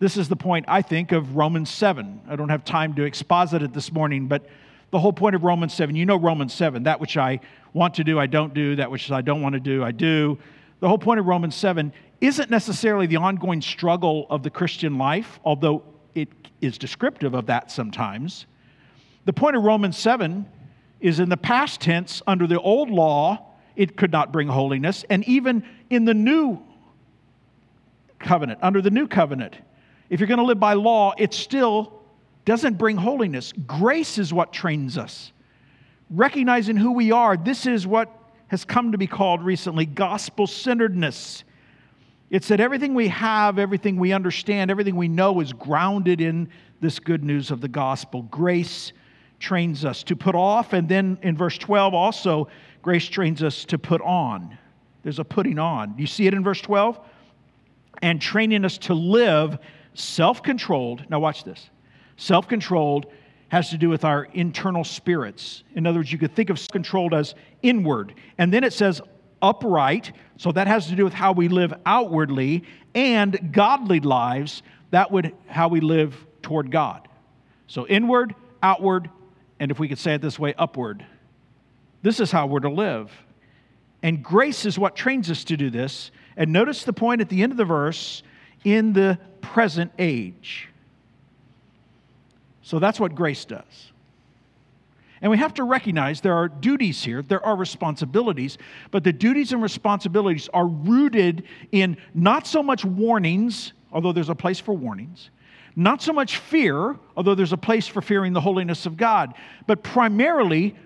[0.00, 2.22] This is the point, I think, of Romans 7.
[2.28, 4.46] I don't have time to exposit it this morning, but
[4.90, 7.40] the whole point of Romans 7, you know Romans 7, that which I
[7.72, 10.38] want to do, I don't do, that which I don't want to do, I do.
[10.80, 11.92] The whole point of Romans 7
[12.26, 15.82] isn't necessarily the ongoing struggle of the Christian life, although
[16.14, 16.28] it
[16.60, 18.46] is descriptive of that sometimes.
[19.24, 20.46] The point of Romans 7
[21.00, 25.04] is in the past tense, under the old law, it could not bring holiness.
[25.10, 26.62] And even in the new
[28.18, 29.56] covenant, under the new covenant,
[30.08, 32.00] if you're going to live by law, it still
[32.44, 33.52] doesn't bring holiness.
[33.66, 35.32] Grace is what trains us.
[36.10, 38.10] Recognizing who we are, this is what
[38.48, 41.44] has come to be called recently gospel centeredness.
[42.30, 46.48] It's that everything we have, everything we understand, everything we know is grounded in
[46.80, 48.22] this good news of the gospel.
[48.22, 48.92] Grace
[49.38, 50.72] trains us to put off.
[50.72, 52.48] And then in verse 12, also,
[52.82, 54.56] grace trains us to put on.
[55.02, 55.94] There's a putting on.
[55.98, 56.98] You see it in verse 12?
[58.02, 59.58] And training us to live
[59.92, 61.04] self controlled.
[61.08, 61.70] Now, watch this.
[62.16, 63.06] Self controlled
[63.48, 65.62] has to do with our internal spirits.
[65.74, 68.14] In other words, you could think of controlled as inward.
[68.38, 69.00] And then it says
[69.44, 75.12] upright, so that has to do with how we live outwardly, and godly lives, that
[75.12, 77.06] would how we live toward God.
[77.66, 79.10] So inward, outward,
[79.60, 81.04] and if we could say it this way, upward.
[82.02, 83.12] This is how we're to live.
[84.02, 86.10] And grace is what trains us to do this.
[86.36, 88.22] And notice the point at the end of the verse
[88.64, 90.68] in the present age.
[92.62, 93.92] So that's what grace does.
[95.24, 98.58] And we have to recognize there are duties here, there are responsibilities,
[98.90, 104.34] but the duties and responsibilities are rooted in not so much warnings, although there's a
[104.34, 105.30] place for warnings,
[105.76, 109.32] not so much fear, although there's a place for fearing the holiness of God,
[109.66, 110.76] but primarily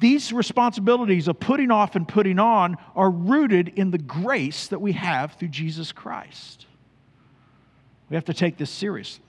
[0.00, 4.92] these responsibilities of putting off and putting on are rooted in the grace that we
[4.92, 6.64] have through Jesus Christ.
[8.08, 9.26] We have to take this seriously.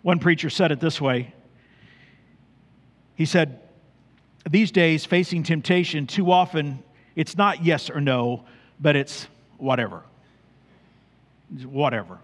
[0.00, 1.34] One preacher said it this way
[3.14, 3.60] he said,
[4.48, 6.82] These days, facing temptation, too often
[7.16, 8.44] it's not yes or no,
[8.80, 10.02] but it's whatever.
[11.54, 12.18] It's whatever.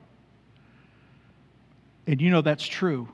[2.07, 3.09] And you know that's true.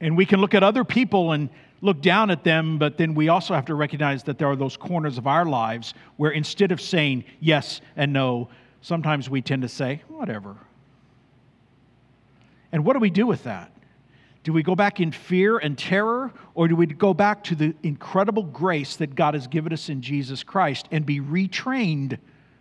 [0.00, 1.48] And we can look at other people and
[1.80, 4.76] look down at them, but then we also have to recognize that there are those
[4.76, 8.48] corners of our lives where instead of saying yes and no,
[8.82, 10.56] sometimes we tend to say, whatever.
[12.70, 13.72] And what do we do with that?
[14.44, 17.74] Do we go back in fear and terror, or do we go back to the
[17.82, 22.18] incredible grace that God has given us in Jesus Christ and be retrained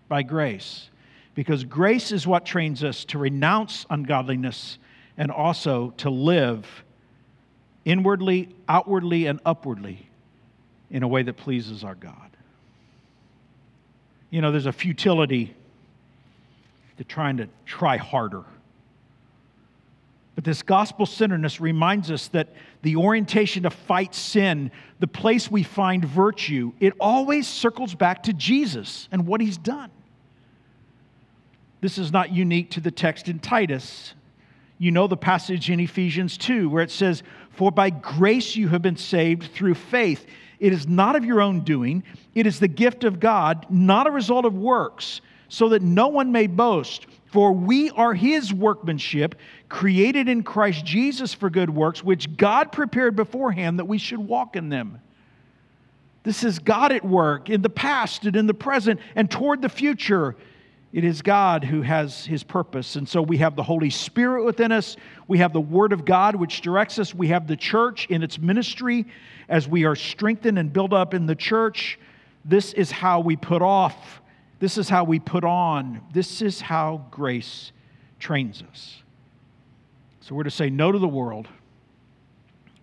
[0.08, 0.89] by grace?
[1.34, 4.78] Because grace is what trains us to renounce ungodliness
[5.17, 6.84] and also to live
[7.84, 10.08] inwardly, outwardly, and upwardly
[10.91, 12.30] in a way that pleases our God.
[14.30, 15.56] You know, there's a futility
[16.98, 18.44] to trying to try harder.
[20.36, 22.50] But this gospel centeredness reminds us that
[22.84, 28.34] the orientation to fight sin, the place we find virtue, it always circles back to
[28.34, 29.91] Jesus and what he's done.
[31.82, 34.13] This is not unique to the text in Titus.
[34.78, 38.82] You know the passage in Ephesians 2 where it says, For by grace you have
[38.82, 40.26] been saved through faith.
[40.60, 42.04] It is not of your own doing,
[42.36, 46.32] it is the gift of God, not a result of works, so that no one
[46.32, 47.08] may boast.
[47.32, 49.36] For we are his workmanship,
[49.71, 54.55] created in Christ Jesus for good works, which God prepared beforehand that we should walk
[54.55, 55.01] in them.
[56.23, 59.69] This is God at work in the past and in the present and toward the
[59.69, 60.36] future.
[60.93, 62.95] It is God who has his purpose.
[62.95, 64.97] And so we have the Holy Spirit within us.
[65.27, 67.15] We have the Word of God which directs us.
[67.15, 69.05] We have the church in its ministry
[69.49, 71.97] as we are strengthened and built up in the church.
[72.45, 74.21] This is how we put off
[74.62, 76.01] this is how we put on.
[76.13, 77.71] This is how grace
[78.19, 79.01] trains us.
[80.32, 81.50] So we're to say no to the world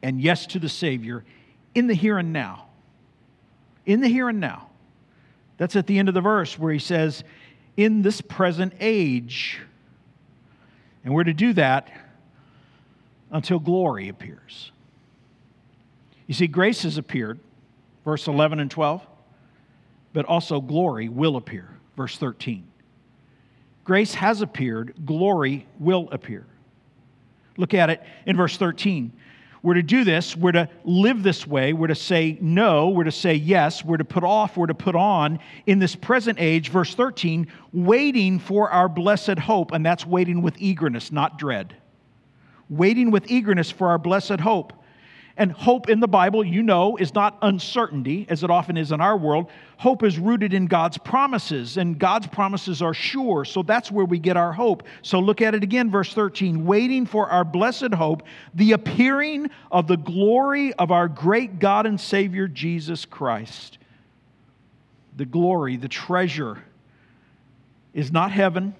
[0.03, 1.25] and yes to the Savior
[1.75, 2.67] in the here and now.
[3.87, 4.69] In the here and now.
[5.57, 7.25] That's at the end of the verse where he says,
[7.79, 9.61] in this present age.
[11.03, 11.91] And we're to do that
[13.31, 14.71] until glory appears.
[16.27, 17.41] You see, grace has appeared,
[18.05, 19.07] verse 11 and 12
[20.13, 21.71] but also glory will appear.
[21.97, 22.67] Verse 13.
[23.85, 26.45] Grace has appeared, glory will appear.
[27.59, 29.13] Look at it in verse 13.
[29.61, 33.13] We're to do this, we're to live this way, we're to say no, we're to
[33.13, 36.95] say yes, we're to put off, we're to put on in this present age, verse
[36.95, 41.75] 13, waiting for our blessed hope, and that's waiting with eagerness, not dread.
[42.71, 44.73] Waiting with eagerness for our blessed hope.
[45.39, 49.01] And hope in the Bible, you know, is not uncertainty, as it often is in
[49.01, 49.49] our world.
[49.77, 53.45] Hope is rooted in God's promises, and God's promises are sure.
[53.45, 54.83] So that's where we get our hope.
[55.03, 59.87] So look at it again, verse 13 waiting for our blessed hope, the appearing of
[59.87, 63.79] the glory of our great God and Savior, Jesus Christ.
[65.17, 66.65] The glory, the treasure,
[67.95, 68.75] is not heaven,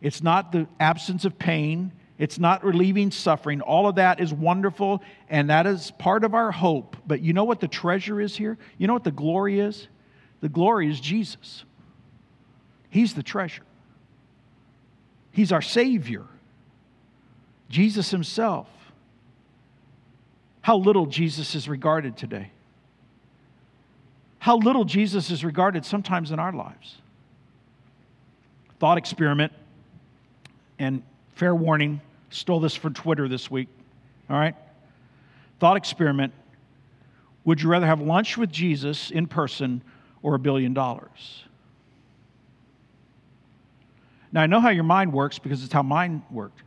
[0.00, 1.90] it's not the absence of pain.
[2.22, 3.62] It's not relieving suffering.
[3.62, 6.96] All of that is wonderful, and that is part of our hope.
[7.04, 8.58] But you know what the treasure is here?
[8.78, 9.88] You know what the glory is?
[10.40, 11.64] The glory is Jesus.
[12.90, 13.64] He's the treasure,
[15.32, 16.22] He's our Savior,
[17.68, 18.68] Jesus Himself.
[20.60, 22.52] How little Jesus is regarded today.
[24.38, 26.98] How little Jesus is regarded sometimes in our lives.
[28.78, 29.52] Thought experiment,
[30.78, 31.02] and
[31.34, 32.00] fair warning
[32.32, 33.68] Stole this from Twitter this week.
[34.30, 34.54] All right?
[35.60, 36.32] Thought experiment.
[37.44, 39.82] Would you rather have lunch with Jesus in person
[40.22, 41.44] or a billion dollars?
[44.32, 46.62] Now, I know how your mind works because it's how mine worked.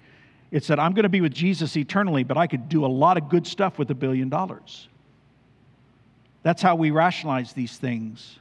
[0.51, 3.17] It said, I'm going to be with Jesus eternally, but I could do a lot
[3.17, 4.87] of good stuff with a billion dollars.
[6.43, 8.37] That's how we rationalize these things.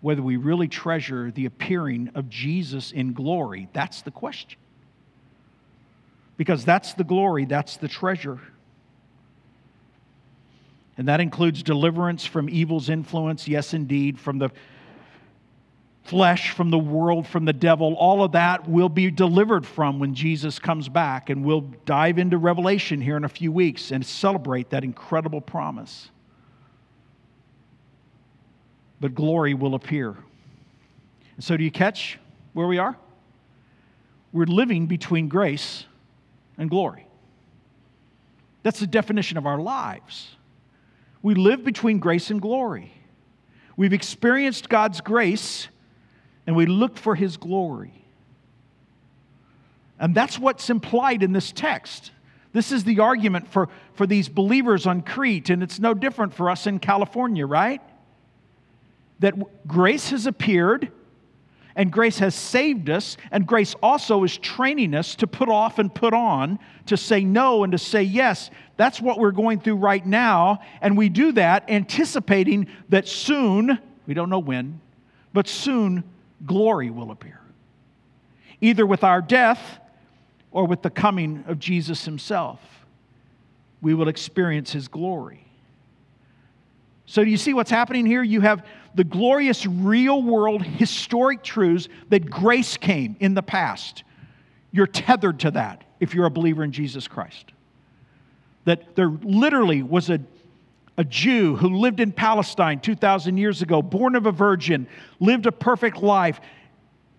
[0.00, 4.58] Whether we really treasure the appearing of Jesus in glory, that's the question.
[6.36, 8.40] Because that's the glory, that's the treasure.
[10.96, 14.50] And that includes deliverance from evil's influence, yes, indeed, from the
[16.04, 17.94] flesh, from the world, from the devil.
[17.94, 21.30] All of that will be delivered from when Jesus comes back.
[21.30, 26.10] And we'll dive into Revelation here in a few weeks and celebrate that incredible promise.
[29.00, 30.16] But glory will appear.
[31.40, 32.18] So, do you catch
[32.52, 32.96] where we are?
[34.32, 35.84] We're living between grace
[36.58, 37.06] and glory.
[38.62, 40.36] That's the definition of our lives.
[41.22, 42.92] We live between grace and glory.
[43.76, 45.68] We've experienced God's grace
[46.46, 48.04] and we look for his glory.
[49.98, 52.10] And that's what's implied in this text.
[52.52, 56.50] This is the argument for, for these believers on Crete, and it's no different for
[56.50, 57.80] us in California, right?
[59.20, 60.90] That grace has appeared,
[61.76, 65.92] and grace has saved us, and grace also is training us to put off and
[65.92, 68.50] put on, to say no and to say yes.
[68.76, 74.14] That's what we're going through right now, and we do that anticipating that soon, we
[74.14, 74.80] don't know when,
[75.32, 76.04] but soon
[76.46, 77.40] glory will appear,
[78.60, 79.80] either with our death
[80.52, 82.60] or with the coming of Jesus himself.
[83.82, 85.44] We will experience his glory.
[87.06, 88.22] So, do you see what's happening here?
[88.22, 88.64] You have
[88.94, 94.04] the glorious real world historic truths that grace came in the past.
[94.72, 97.52] You're tethered to that if you're a believer in Jesus Christ.
[98.64, 100.20] That there literally was a
[100.96, 104.86] a Jew who lived in Palestine 2,000 years ago, born of a virgin,
[105.18, 106.40] lived a perfect life,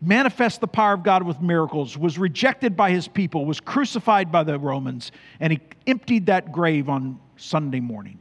[0.02, 4.44] manifest the power of God with miracles, was rejected by his people, was crucified by
[4.44, 8.20] the Romans, and he emptied that grave on Sunday morning.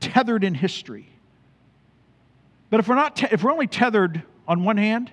[0.00, 1.08] Tethered in history.
[2.70, 5.12] But if we're, not te- if we're only tethered on one hand,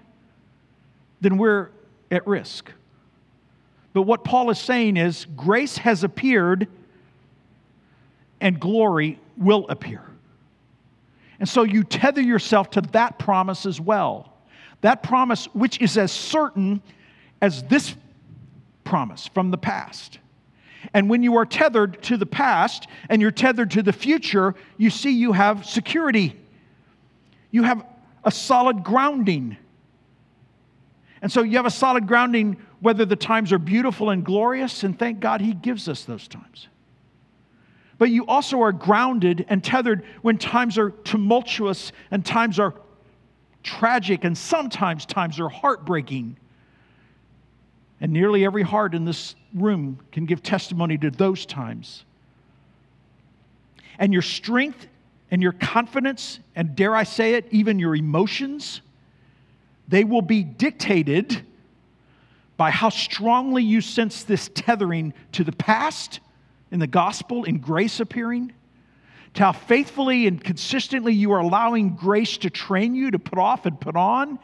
[1.21, 1.69] then we're
[2.11, 2.71] at risk.
[3.93, 6.67] But what Paul is saying is grace has appeared
[8.39, 10.03] and glory will appear.
[11.39, 14.33] And so you tether yourself to that promise as well.
[14.81, 16.81] That promise, which is as certain
[17.41, 17.95] as this
[18.83, 20.19] promise from the past.
[20.93, 24.89] And when you are tethered to the past and you're tethered to the future, you
[24.89, 26.35] see you have security.
[27.51, 27.85] You have
[28.23, 29.57] a solid grounding.
[31.21, 34.97] And so you have a solid grounding whether the times are beautiful and glorious, and
[34.97, 36.67] thank God He gives us those times
[37.97, 42.73] but you also are grounded and tethered when times are tumultuous and times are
[43.63, 46.37] tragic and sometimes times are heartbreaking.
[47.99, 52.05] And nearly every heart in this room can give testimony to those times.
[53.97, 54.87] And your strength
[55.29, 58.81] and your confidence, and dare I say it, even your emotions,
[59.87, 61.41] they will be dictated
[62.55, 66.19] by how strongly you sense this tethering to the past
[66.71, 68.51] in the gospel, in grace appearing,
[69.35, 73.65] to how faithfully and consistently you are allowing grace to train you to put off
[73.65, 74.39] and put on,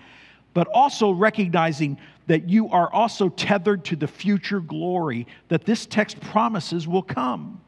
[0.54, 6.20] but also recognizing that you are also tethered to the future glory that this text
[6.22, 7.60] promises will come.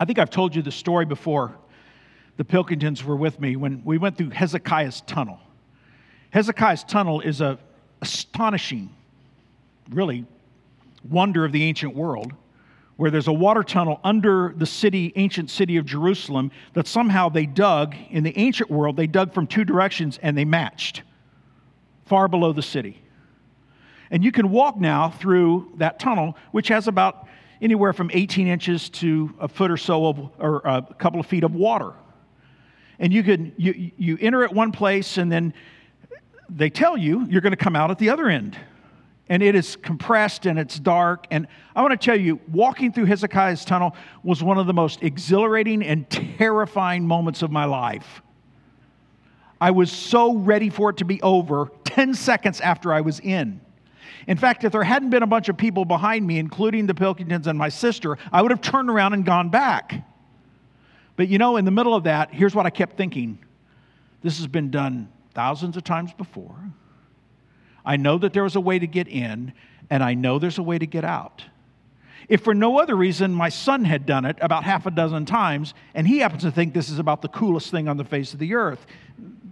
[0.00, 1.56] I think I've told you the story before.
[2.36, 5.40] The Pilkingtons were with me when we went through Hezekiah's tunnel.
[6.30, 7.58] Hezekiah's tunnel is a
[8.00, 8.94] astonishing
[9.90, 10.24] really
[11.08, 12.32] wonder of the ancient world,
[12.96, 17.46] where there's a water tunnel under the city, ancient city of Jerusalem, that somehow they
[17.46, 21.02] dug in the ancient world, they dug from two directions and they matched
[22.06, 23.02] far below the city.
[24.10, 27.26] And you can walk now through that tunnel, which has about
[27.60, 31.44] anywhere from 18 inches to a foot or so of, or a couple of feet
[31.44, 31.92] of water.
[32.98, 35.54] And you can you, you enter at one place, and then
[36.48, 38.58] they tell you you're going to come out at the other end
[39.28, 41.26] and it is compressed and it's dark.
[41.30, 41.46] And
[41.76, 45.82] I want to tell you, walking through Hezekiah's tunnel was one of the most exhilarating
[45.82, 48.22] and terrifying moments of my life.
[49.60, 53.60] I was so ready for it to be over 10 seconds after I was in.
[54.26, 57.46] In fact, if there hadn't been a bunch of people behind me, including the Pilkingtons
[57.46, 60.04] and my sister, I would have turned around and gone back.
[61.16, 63.38] But you know, in the middle of that, here's what I kept thinking
[64.22, 66.56] this has been done thousands of times before.
[67.84, 69.52] I know that there was a way to get in,
[69.90, 71.44] and I know there's a way to get out.
[72.28, 75.72] If for no other reason, my son had done it about half a dozen times,
[75.94, 78.38] and he happens to think this is about the coolest thing on the face of
[78.38, 78.86] the earth,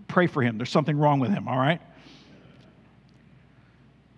[0.08, 0.58] pray for him.
[0.58, 1.80] There's something wrong with him, all right?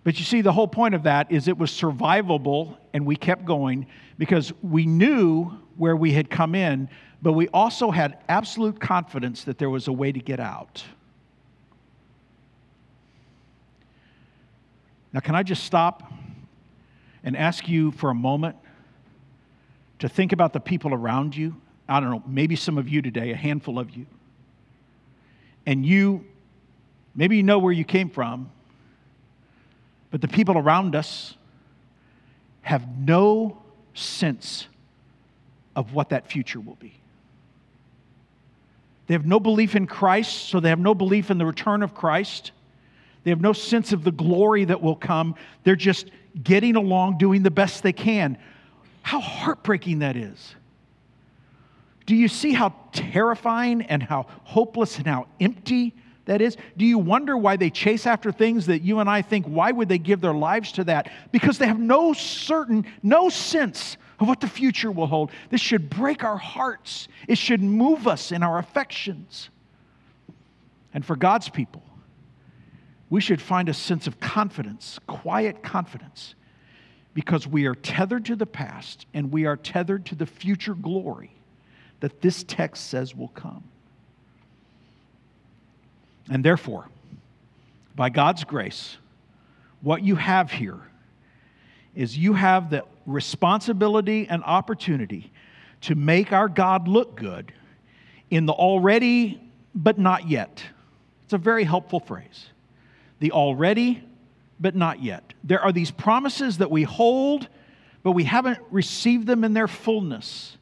[0.03, 3.45] But you see, the whole point of that is it was survivable, and we kept
[3.45, 3.87] going
[4.17, 6.89] because we knew where we had come in,
[7.21, 10.83] but we also had absolute confidence that there was a way to get out.
[15.11, 16.11] Now, can I just stop
[17.23, 18.55] and ask you for a moment
[19.99, 21.55] to think about the people around you?
[21.87, 24.05] I don't know, maybe some of you today, a handful of you.
[25.65, 26.25] And you,
[27.15, 28.51] maybe you know where you came from,
[30.11, 31.35] but the people around us
[32.61, 33.61] have no
[33.93, 34.67] sense
[35.75, 36.93] of what that future will be.
[39.07, 41.95] They have no belief in Christ, so they have no belief in the return of
[41.95, 42.51] Christ.
[43.23, 45.35] They have no sense of the glory that will come.
[45.63, 46.11] They're just
[46.43, 48.37] getting along, doing the best they can.
[49.01, 50.55] How heartbreaking that is.
[52.05, 55.95] Do you see how terrifying and how hopeless and how empty
[56.29, 56.57] that is?
[56.77, 59.89] Do you wonder why they chase after things that you and I think, why would
[59.89, 61.11] they give their lives to that?
[61.31, 65.31] Because they have no certain, no sense of what the future will hold.
[65.49, 69.49] This should break our hearts, it should move us in our affections.
[70.93, 71.81] And for God's people,
[73.09, 76.35] we should find a sense of confidence, quiet confidence,
[77.15, 81.35] because we are tethered to the past and we are tethered to the future glory
[82.01, 83.63] that this text says will come.
[86.29, 86.87] And therefore,
[87.95, 88.97] by God's grace,
[89.81, 90.79] what you have here
[91.95, 95.31] is you have the responsibility and opportunity
[95.81, 97.51] to make our God look good
[98.29, 99.41] in the already
[99.73, 100.63] but not yet.
[101.25, 102.47] It's a very helpful phrase
[103.19, 104.01] the already,
[104.61, 105.33] but not yet.
[105.43, 107.49] There are these promises that we hold,
[108.01, 110.57] but we haven't received them in their fullness.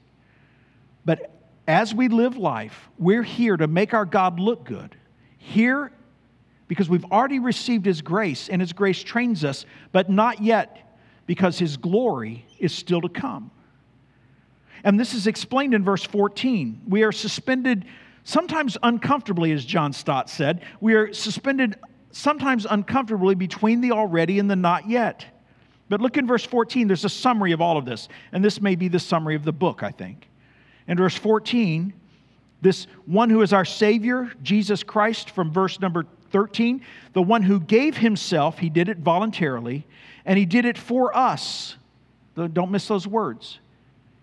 [1.05, 1.29] But
[1.67, 4.95] as we live life, we're here to make our God look good.
[5.37, 5.91] Here,
[6.67, 11.59] because we've already received His grace, and His grace trains us, but not yet because
[11.59, 13.51] His glory is still to come.
[14.83, 16.83] And this is explained in verse 14.
[16.87, 17.85] We are suspended,
[18.23, 21.75] sometimes uncomfortably, as John Stott said, we are suspended
[22.11, 25.25] sometimes uncomfortably between the already and the not yet.
[25.89, 28.09] But look in verse 14, there's a summary of all of this.
[28.31, 30.29] And this may be the summary of the book, I think.
[30.87, 31.93] In verse 14,
[32.61, 36.81] this one who is our Savior, Jesus Christ, from verse number 13,
[37.13, 39.85] the one who gave himself, he did it voluntarily,
[40.25, 41.75] and he did it for us.
[42.35, 43.59] Don't miss those words.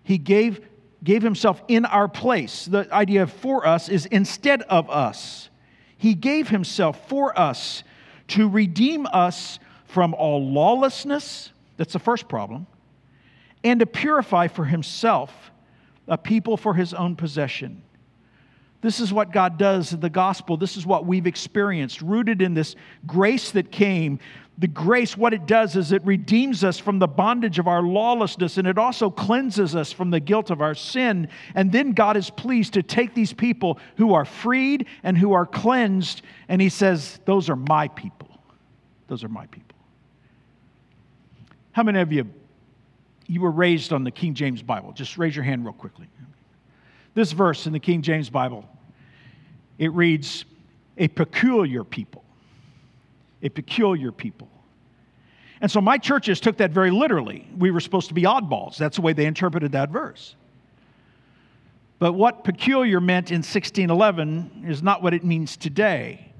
[0.03, 0.61] He gave,
[1.03, 2.66] gave himself in our place.
[2.66, 5.49] The idea of for us is instead of us.
[5.97, 7.82] He gave himself for us
[8.28, 11.51] to redeem us from all lawlessness.
[11.76, 12.66] That's the first problem.
[13.62, 15.32] And to purify for himself
[16.07, 17.82] a people for his own possession.
[18.85, 20.59] This is what God does in the gospel.
[20.59, 22.76] This is what we've experienced, rooted in this
[23.07, 24.20] grace that came
[24.57, 28.57] the grace, what it does is it redeems us from the bondage of our lawlessness
[28.57, 31.28] and it also cleanses us from the guilt of our sin.
[31.57, 35.45] And then God is pleased to take these people who are freed and who are
[35.45, 38.28] cleansed, and He says, Those are my people.
[39.09, 39.76] Those are my people.
[41.72, 42.30] How many of you,
[43.26, 44.93] you were raised on the King James Bible?
[44.93, 46.09] Just raise your hand real quickly.
[47.14, 48.68] This verse in the King James Bible,
[49.79, 50.45] it reads,
[50.97, 52.25] A peculiar people
[53.45, 54.49] a peculiar people.
[55.61, 57.47] And so my churches took that very literally.
[57.57, 58.77] We were supposed to be oddballs.
[58.77, 60.35] That's the way they interpreted that verse.
[61.99, 66.33] But what peculiar meant in 1611 is not what it means today.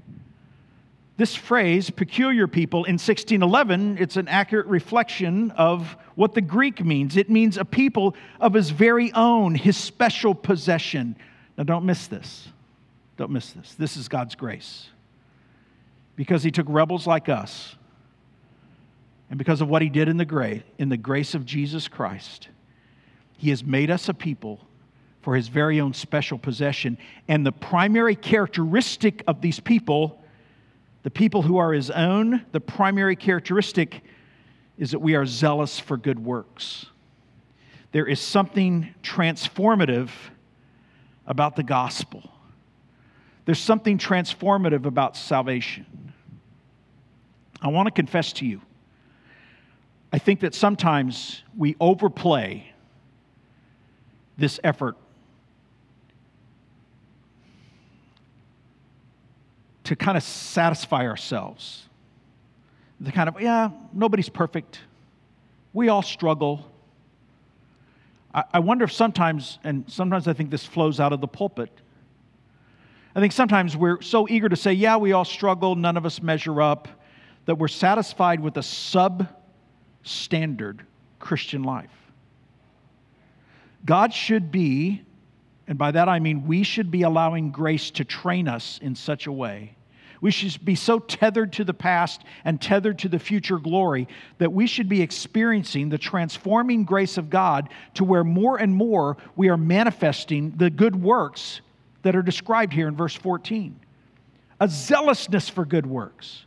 [1.17, 7.15] This phrase, peculiar people, in 1611, it's an accurate reflection of what the Greek means.
[7.15, 11.15] It means a people of his very own, his special possession.
[11.57, 12.49] Now, don't miss this.
[13.17, 13.75] Don't miss this.
[13.75, 14.89] This is God's grace.
[16.15, 17.75] Because he took rebels like us
[19.29, 22.49] and because of what he did in the grace in the grace of Jesus Christ
[23.37, 24.59] he has made us a people
[25.21, 26.97] for his very own special possession.
[27.27, 30.21] And the primary characteristic of these people
[31.03, 34.03] the people who are his own the primary characteristic
[34.77, 36.87] is that we are zealous for good works.
[37.91, 40.09] There is something transformative
[41.27, 42.31] about the gospel
[43.45, 45.85] there's something transformative about salvation
[47.65, 48.61] I want to confess to you,
[50.13, 52.71] I think that sometimes we overplay
[54.37, 54.95] this effort
[59.85, 61.89] to kind of satisfy ourselves.
[62.99, 64.79] the kind of, yeah, nobody's perfect.
[65.73, 66.71] We all struggle.
[68.33, 71.71] I, I wonder if sometimes, and sometimes I think this flows out of the pulpit,
[73.15, 76.21] I think sometimes we're so eager to say, yeah, we all struggle, none of us
[76.21, 76.89] measure up,
[77.45, 78.61] that we're satisfied with a
[80.03, 80.81] substandard
[81.19, 81.89] Christian life.
[83.85, 85.01] God should be,
[85.67, 89.27] and by that I mean we should be allowing grace to train us in such
[89.27, 89.75] a way.
[90.19, 94.09] We should be so tethered to the past and tethered to the future glory
[94.39, 99.15] that we should be experiencing the transforming grace of God to where more and more
[99.35, 101.61] we are manifesting the good works
[102.05, 103.79] that are described here in verse 14
[104.61, 106.45] a zealousness for good works,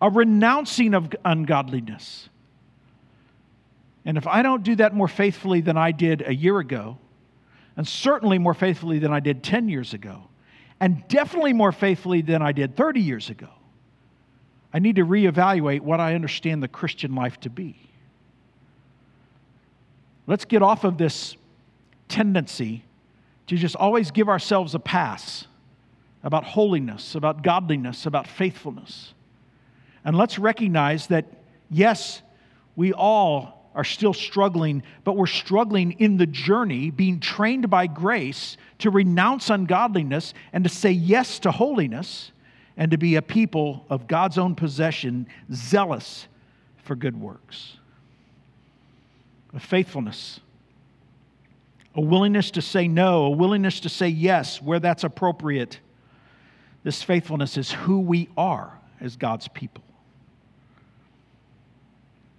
[0.00, 2.30] a renouncing of ungodliness.
[4.06, 6.96] And if I don't do that more faithfully than I did a year ago,
[7.76, 10.22] and certainly more faithfully than I did 10 years ago,
[10.80, 13.50] and definitely more faithfully than I did 30 years ago,
[14.72, 17.76] I need to reevaluate what I understand the Christian life to be.
[20.26, 21.36] Let's get off of this
[22.08, 22.82] tendency
[23.46, 25.46] to just always give ourselves a pass
[26.22, 29.14] about holiness, about godliness, about faithfulness.
[30.04, 31.26] And let's recognize that,
[31.70, 32.22] yes,
[32.74, 38.56] we all are still struggling, but we're struggling in the journey, being trained by grace
[38.78, 42.32] to renounce ungodliness and to say yes to holiness
[42.76, 46.26] and to be a people of God's own possession, zealous
[46.78, 47.76] for good works.
[49.54, 50.40] A faithfulness
[51.96, 55.80] a willingness to say no, a willingness to say yes where that's appropriate.
[56.84, 59.82] This faithfulness is who we are as God's people.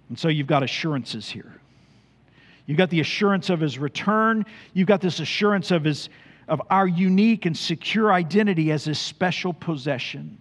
[0.08, 1.60] And so you've got assurances here.
[2.66, 6.08] You've got the assurance of his return, you've got this assurance of his
[6.46, 10.38] of our unique and secure identity as his special possession.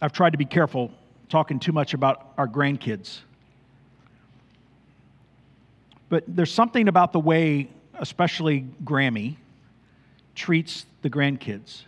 [0.00, 0.92] I've tried to be careful
[1.28, 3.18] talking too much about our grandkids.
[6.08, 9.36] But there's something about the way, especially Grammy,
[10.34, 11.82] treats the grandkids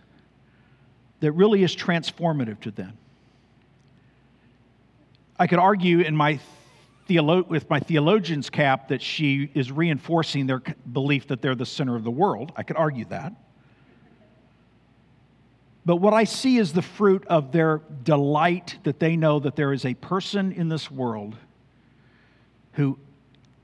[1.19, 2.97] that really is transformative to them.
[5.39, 6.39] I could argue in my
[7.07, 10.61] theolo- with my theologian's cap that she is reinforcing their
[10.91, 12.51] belief that they're the center of the world.
[12.55, 13.33] I could argue that.
[15.85, 19.71] But what I see is the fruit of their delight that they know that there
[19.71, 21.35] is a person in this world
[22.73, 22.99] who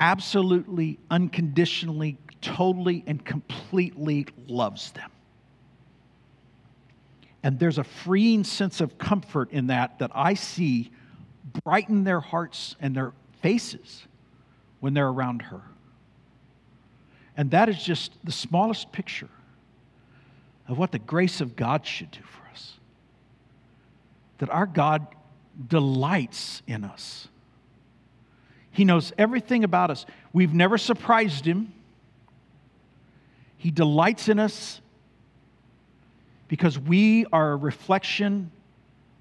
[0.03, 5.09] absolutely, unconditionally, totally, and completely loves them.
[7.41, 10.91] And there's a freeing sense of comfort in that that I see
[11.63, 14.05] brighten their hearts and their faces
[14.81, 15.61] when they're around her.
[17.37, 19.29] And that is just the smallest picture
[20.67, 22.73] of what the grace of God should do for us.
[24.39, 25.07] That our God
[25.65, 27.29] delights in us.
[28.73, 30.05] He knows everything about us.
[30.33, 31.71] We've never surprised him.
[33.57, 34.81] He delights in us
[36.47, 38.51] because we are a reflection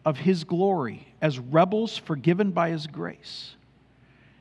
[0.04, 3.54] of his glory as rebels forgiven by his grace.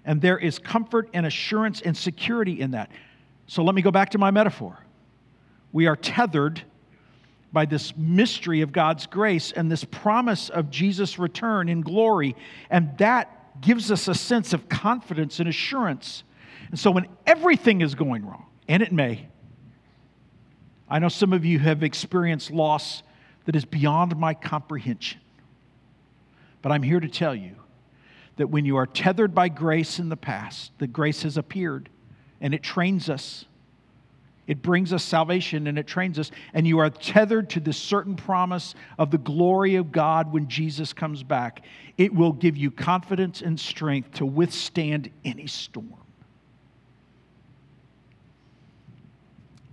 [0.05, 2.89] And there is comfort and assurance and security in that.
[3.47, 4.79] So let me go back to my metaphor.
[5.73, 6.63] We are tethered
[7.53, 12.35] by this mystery of God's grace and this promise of Jesus' return in glory.
[12.69, 16.23] And that gives us a sense of confidence and assurance.
[16.69, 19.27] And so when everything is going wrong, and it may,
[20.89, 23.03] I know some of you have experienced loss
[23.45, 25.19] that is beyond my comprehension.
[26.61, 27.55] But I'm here to tell you
[28.37, 31.89] that when you are tethered by grace in the past, that grace has appeared
[32.39, 33.45] and it trains us
[34.47, 36.31] it brings us salvation and it trains us.
[36.53, 40.93] And you are tethered to this certain promise of the glory of God when Jesus
[40.93, 41.63] comes back.
[41.97, 45.93] It will give you confidence and strength to withstand any storm.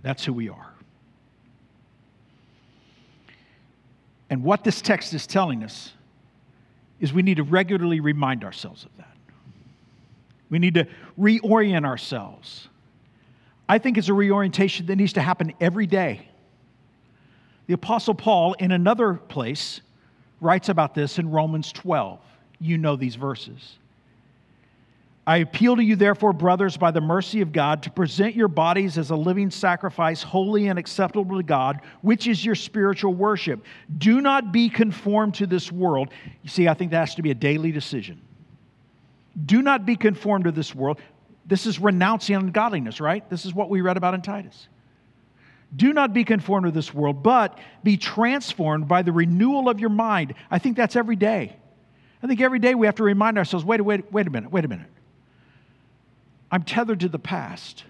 [0.01, 0.73] That's who we are.
[4.29, 5.91] And what this text is telling us
[6.99, 9.17] is we need to regularly remind ourselves of that.
[10.49, 10.87] We need to
[11.19, 12.69] reorient ourselves
[13.69, 16.27] I think it's a reorientation that needs to happen every day.
[17.67, 19.81] The Apostle Paul, in another place,
[20.41, 22.19] writes about this in Romans 12.
[22.59, 23.77] You know these verses.
[25.27, 28.97] I appeal to you, therefore, brothers, by the mercy of God, to present your bodies
[28.97, 33.63] as a living sacrifice, holy and acceptable to God, which is your spiritual worship.
[33.99, 36.09] Do not be conformed to this world.
[36.41, 38.19] You see, I think that has to be a daily decision.
[39.45, 40.99] Do not be conformed to this world,
[41.49, 43.27] this is renouncing ungodliness, right?
[43.29, 44.67] This is what we read about in Titus.
[45.75, 49.89] Do not be conformed to this world, but be transformed by the renewal of your
[49.89, 50.35] mind.
[50.49, 51.55] I think that's every day.
[52.21, 54.51] I think every day we have to remind ourselves wait, a wait, wait a minute,
[54.51, 54.89] wait a minute.
[56.51, 57.83] I'm tethered to the past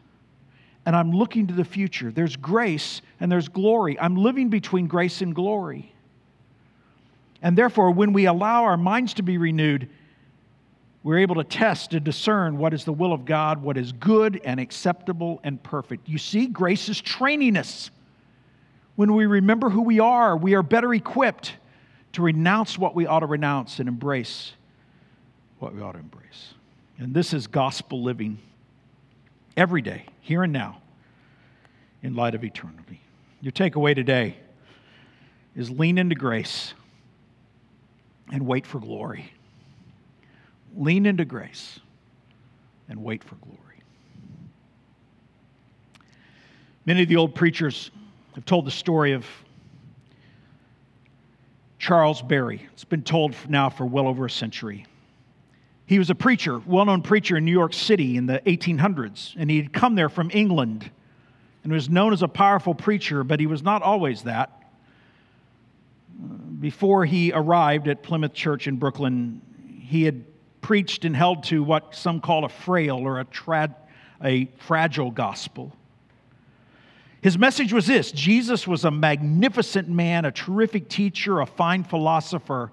[0.85, 2.11] and I'm looking to the future.
[2.11, 3.99] There's grace and there's glory.
[3.99, 5.93] I'm living between grace and glory.
[7.41, 9.89] And therefore, when we allow our minds to be renewed,
[11.03, 14.41] we're able to test and discern what is the will of God, what is good
[14.43, 16.09] and acceptable and perfect.
[16.09, 17.89] You see, grace is training us.
[18.95, 21.53] When we remember who we are, we are better equipped
[22.13, 24.53] to renounce what we ought to renounce and embrace
[25.59, 26.53] what we ought to embrace.
[26.97, 28.39] And this is gospel living
[29.55, 30.81] every day, here and now,
[32.03, 32.99] in light of eternity.
[33.41, 34.35] Your takeaway today
[35.55, 36.73] is lean into grace
[38.33, 39.31] and wait for glory.
[40.75, 41.79] Lean into grace
[42.87, 43.59] and wait for glory.
[46.85, 47.91] Many of the old preachers
[48.35, 49.25] have told the story of
[51.77, 52.67] Charles Berry.
[52.73, 54.85] It's been told now for well over a century.
[55.85, 59.49] He was a preacher, well known preacher in New York City in the 1800s, and
[59.49, 60.91] he had come there from England
[61.63, 64.51] and was known as a powerful preacher, but he was not always that.
[66.59, 69.41] Before he arrived at Plymouth Church in Brooklyn,
[69.81, 70.23] he had
[70.61, 73.75] preached and held to what some call a frail or a, trad,
[74.23, 75.73] a fragile gospel.
[77.21, 82.71] His message was this Jesus was a magnificent man, a terrific teacher, a fine philosopher,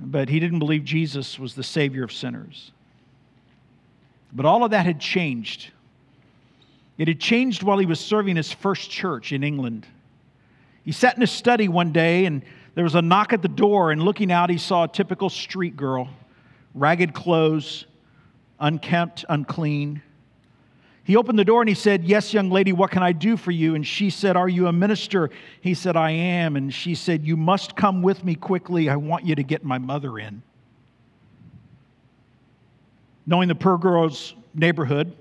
[0.00, 2.70] but he didn't believe Jesus was the Savior of sinners.
[4.32, 5.70] But all of that had changed.
[6.96, 9.86] It had changed while he was serving his first church in England.
[10.84, 12.42] He sat in his study one day, and
[12.74, 15.76] there was a knock at the door, and looking out, he saw a typical street
[15.76, 16.08] girl
[16.74, 17.86] ragged clothes,
[18.58, 20.02] unkempt, unclean.
[21.04, 23.50] He opened the door and he said, Yes, young lady, what can I do for
[23.50, 23.74] you?
[23.74, 25.30] And she said, Are you a minister?
[25.60, 26.56] He said, I am.
[26.56, 28.88] And she said, You must come with me quickly.
[28.88, 30.42] I want you to get my mother in.
[33.26, 35.14] Knowing the poor girl's neighborhood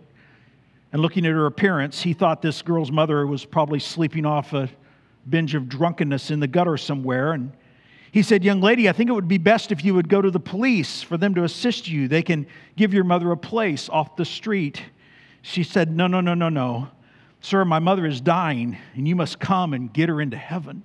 [0.91, 4.70] and looking at her appearance, he thought this girl's mother was probably sleeping off a
[5.30, 7.34] binge of drunkenness in the gutter somewhere.
[7.34, 7.51] And
[8.14, 10.30] he said, Young lady, I think it would be best if you would go to
[10.30, 12.07] the police for them to assist you.
[12.07, 12.45] They can
[12.76, 14.84] give your mother a place off the street.
[15.41, 16.89] She said, No, no, no, no, no.
[17.41, 20.84] Sir, my mother is dying, and you must come and get her into heaven.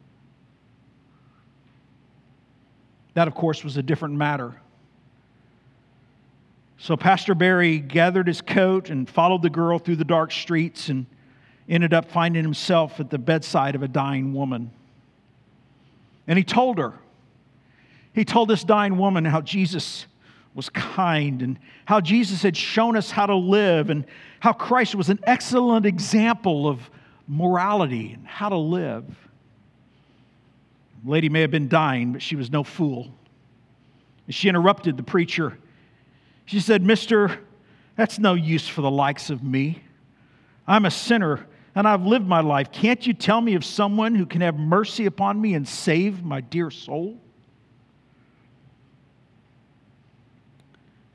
[3.13, 4.59] That, of course, was a different matter.
[6.79, 11.05] So Pastor Berry gathered his coat and followed the girl through the dark streets and
[11.69, 14.71] ended up finding himself at the bedside of a dying woman.
[16.27, 16.95] And he told her,
[18.19, 20.07] he told this dying woman how Jesus
[20.53, 24.05] was kind and how Jesus had shown us how to live and
[24.41, 26.91] how Christ was an excellent example of
[27.29, 29.05] morality and how to live.
[31.05, 33.15] The lady may have been dying, but she was no fool.
[34.31, 35.57] She interrupted the preacher.
[36.45, 37.39] She said, Mister,
[37.95, 39.81] that's no use for the likes of me.
[40.67, 41.47] I'm a sinner
[41.77, 42.73] and I've lived my life.
[42.73, 46.41] Can't you tell me of someone who can have mercy upon me and save my
[46.41, 47.17] dear soul?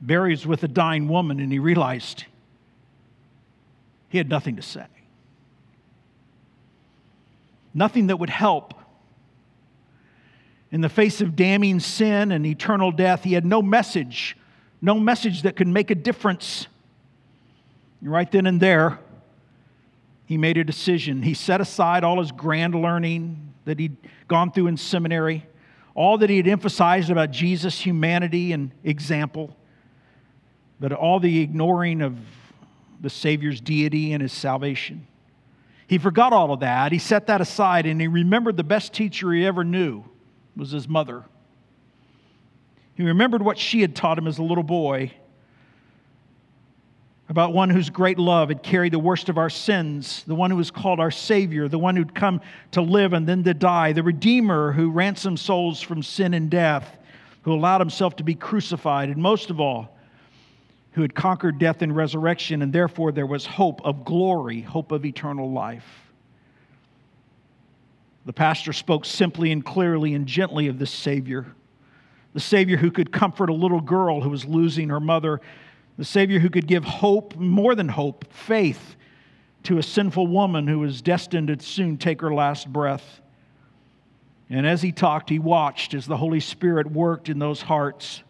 [0.04, 2.24] Berry's with a dying woman, and he realized
[4.10, 4.84] he had nothing to say.
[7.72, 8.74] Nothing that would help.
[10.70, 14.36] In the face of damning sin and eternal death, he had no message,
[14.82, 16.66] no message that could make a difference.
[18.02, 18.98] Right then and there,
[20.26, 21.22] he made a decision.
[21.22, 23.96] He set aside all his grand learning that he'd
[24.28, 25.46] gone through in seminary,
[25.94, 29.56] all that he had emphasized about Jesus' humanity and example
[30.80, 32.16] but all the ignoring of
[33.00, 35.06] the Savior's deity and his salvation.
[35.86, 36.92] He forgot all of that.
[36.92, 40.04] He set that aside and he remembered the best teacher he ever knew
[40.56, 41.24] was his mother.
[42.94, 45.12] He remembered what she had taught him as a little boy
[47.28, 50.56] about one whose great love had carried the worst of our sins, the one who
[50.56, 52.40] was called our Savior, the one who'd come
[52.72, 56.98] to live and then to die, the Redeemer who ransomed souls from sin and death,
[57.42, 59.93] who allowed himself to be crucified, and most of all,
[60.94, 65.04] who had conquered death and resurrection, and therefore there was hope of glory, hope of
[65.04, 66.12] eternal life.
[68.26, 71.46] The pastor spoke simply and clearly and gently of this Savior,
[72.32, 75.40] the Savior who could comfort a little girl who was losing her mother,
[75.98, 78.96] the Savior who could give hope, more than hope, faith
[79.64, 83.20] to a sinful woman who was destined to soon take her last breath.
[84.48, 88.23] And as he talked, he watched as the Holy Spirit worked in those hearts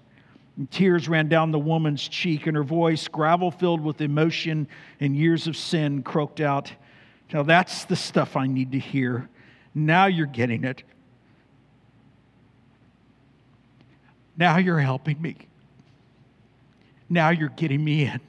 [0.56, 4.68] and tears ran down the woman's cheek, and her voice, gravel filled with emotion
[5.00, 6.72] and years of sin, croaked out,
[7.32, 9.28] Now that's the stuff I need to hear.
[9.74, 10.84] Now you're getting it.
[14.36, 15.36] Now you're helping me.
[17.08, 18.20] Now you're getting me in.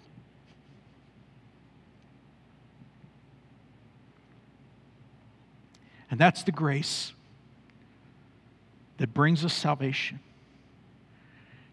[6.09, 7.13] And that's the grace
[8.97, 10.19] that brings us salvation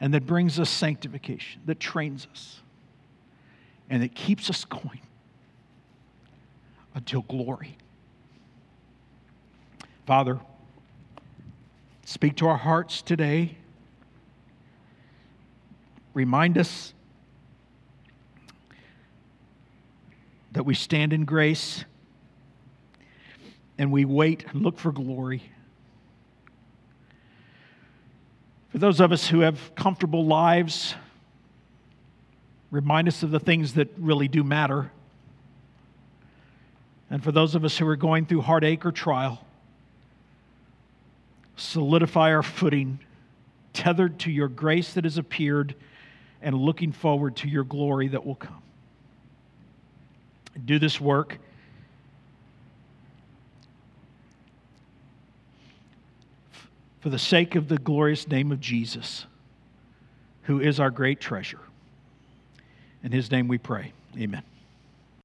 [0.03, 2.61] and that brings us sanctification, that trains us
[3.89, 5.01] and that keeps us going
[6.97, 7.77] until glory.
[10.05, 10.41] Father,
[12.05, 13.57] speak to our hearts today.
[16.15, 16.95] Remind us
[20.51, 21.85] that we stand in grace
[23.79, 25.45] and we wait and look for glory.
[28.73, 30.95] For those of us who have comfortable lives,
[32.71, 34.91] remind us of the things that really do matter.
[37.11, 39.45] And for those of us who are going through heartache or trial,
[41.55, 42.99] solidify our footing,
[43.75, 45.75] tethered to your grace that has appeared
[46.41, 48.63] and looking forward to your glory that will come.
[50.65, 51.37] Do this work.
[57.03, 59.27] For the sake of the glorious name of Jesus,
[60.43, 61.59] who is our great treasure.
[63.03, 63.93] In his name we pray.
[64.17, 64.45] Amen.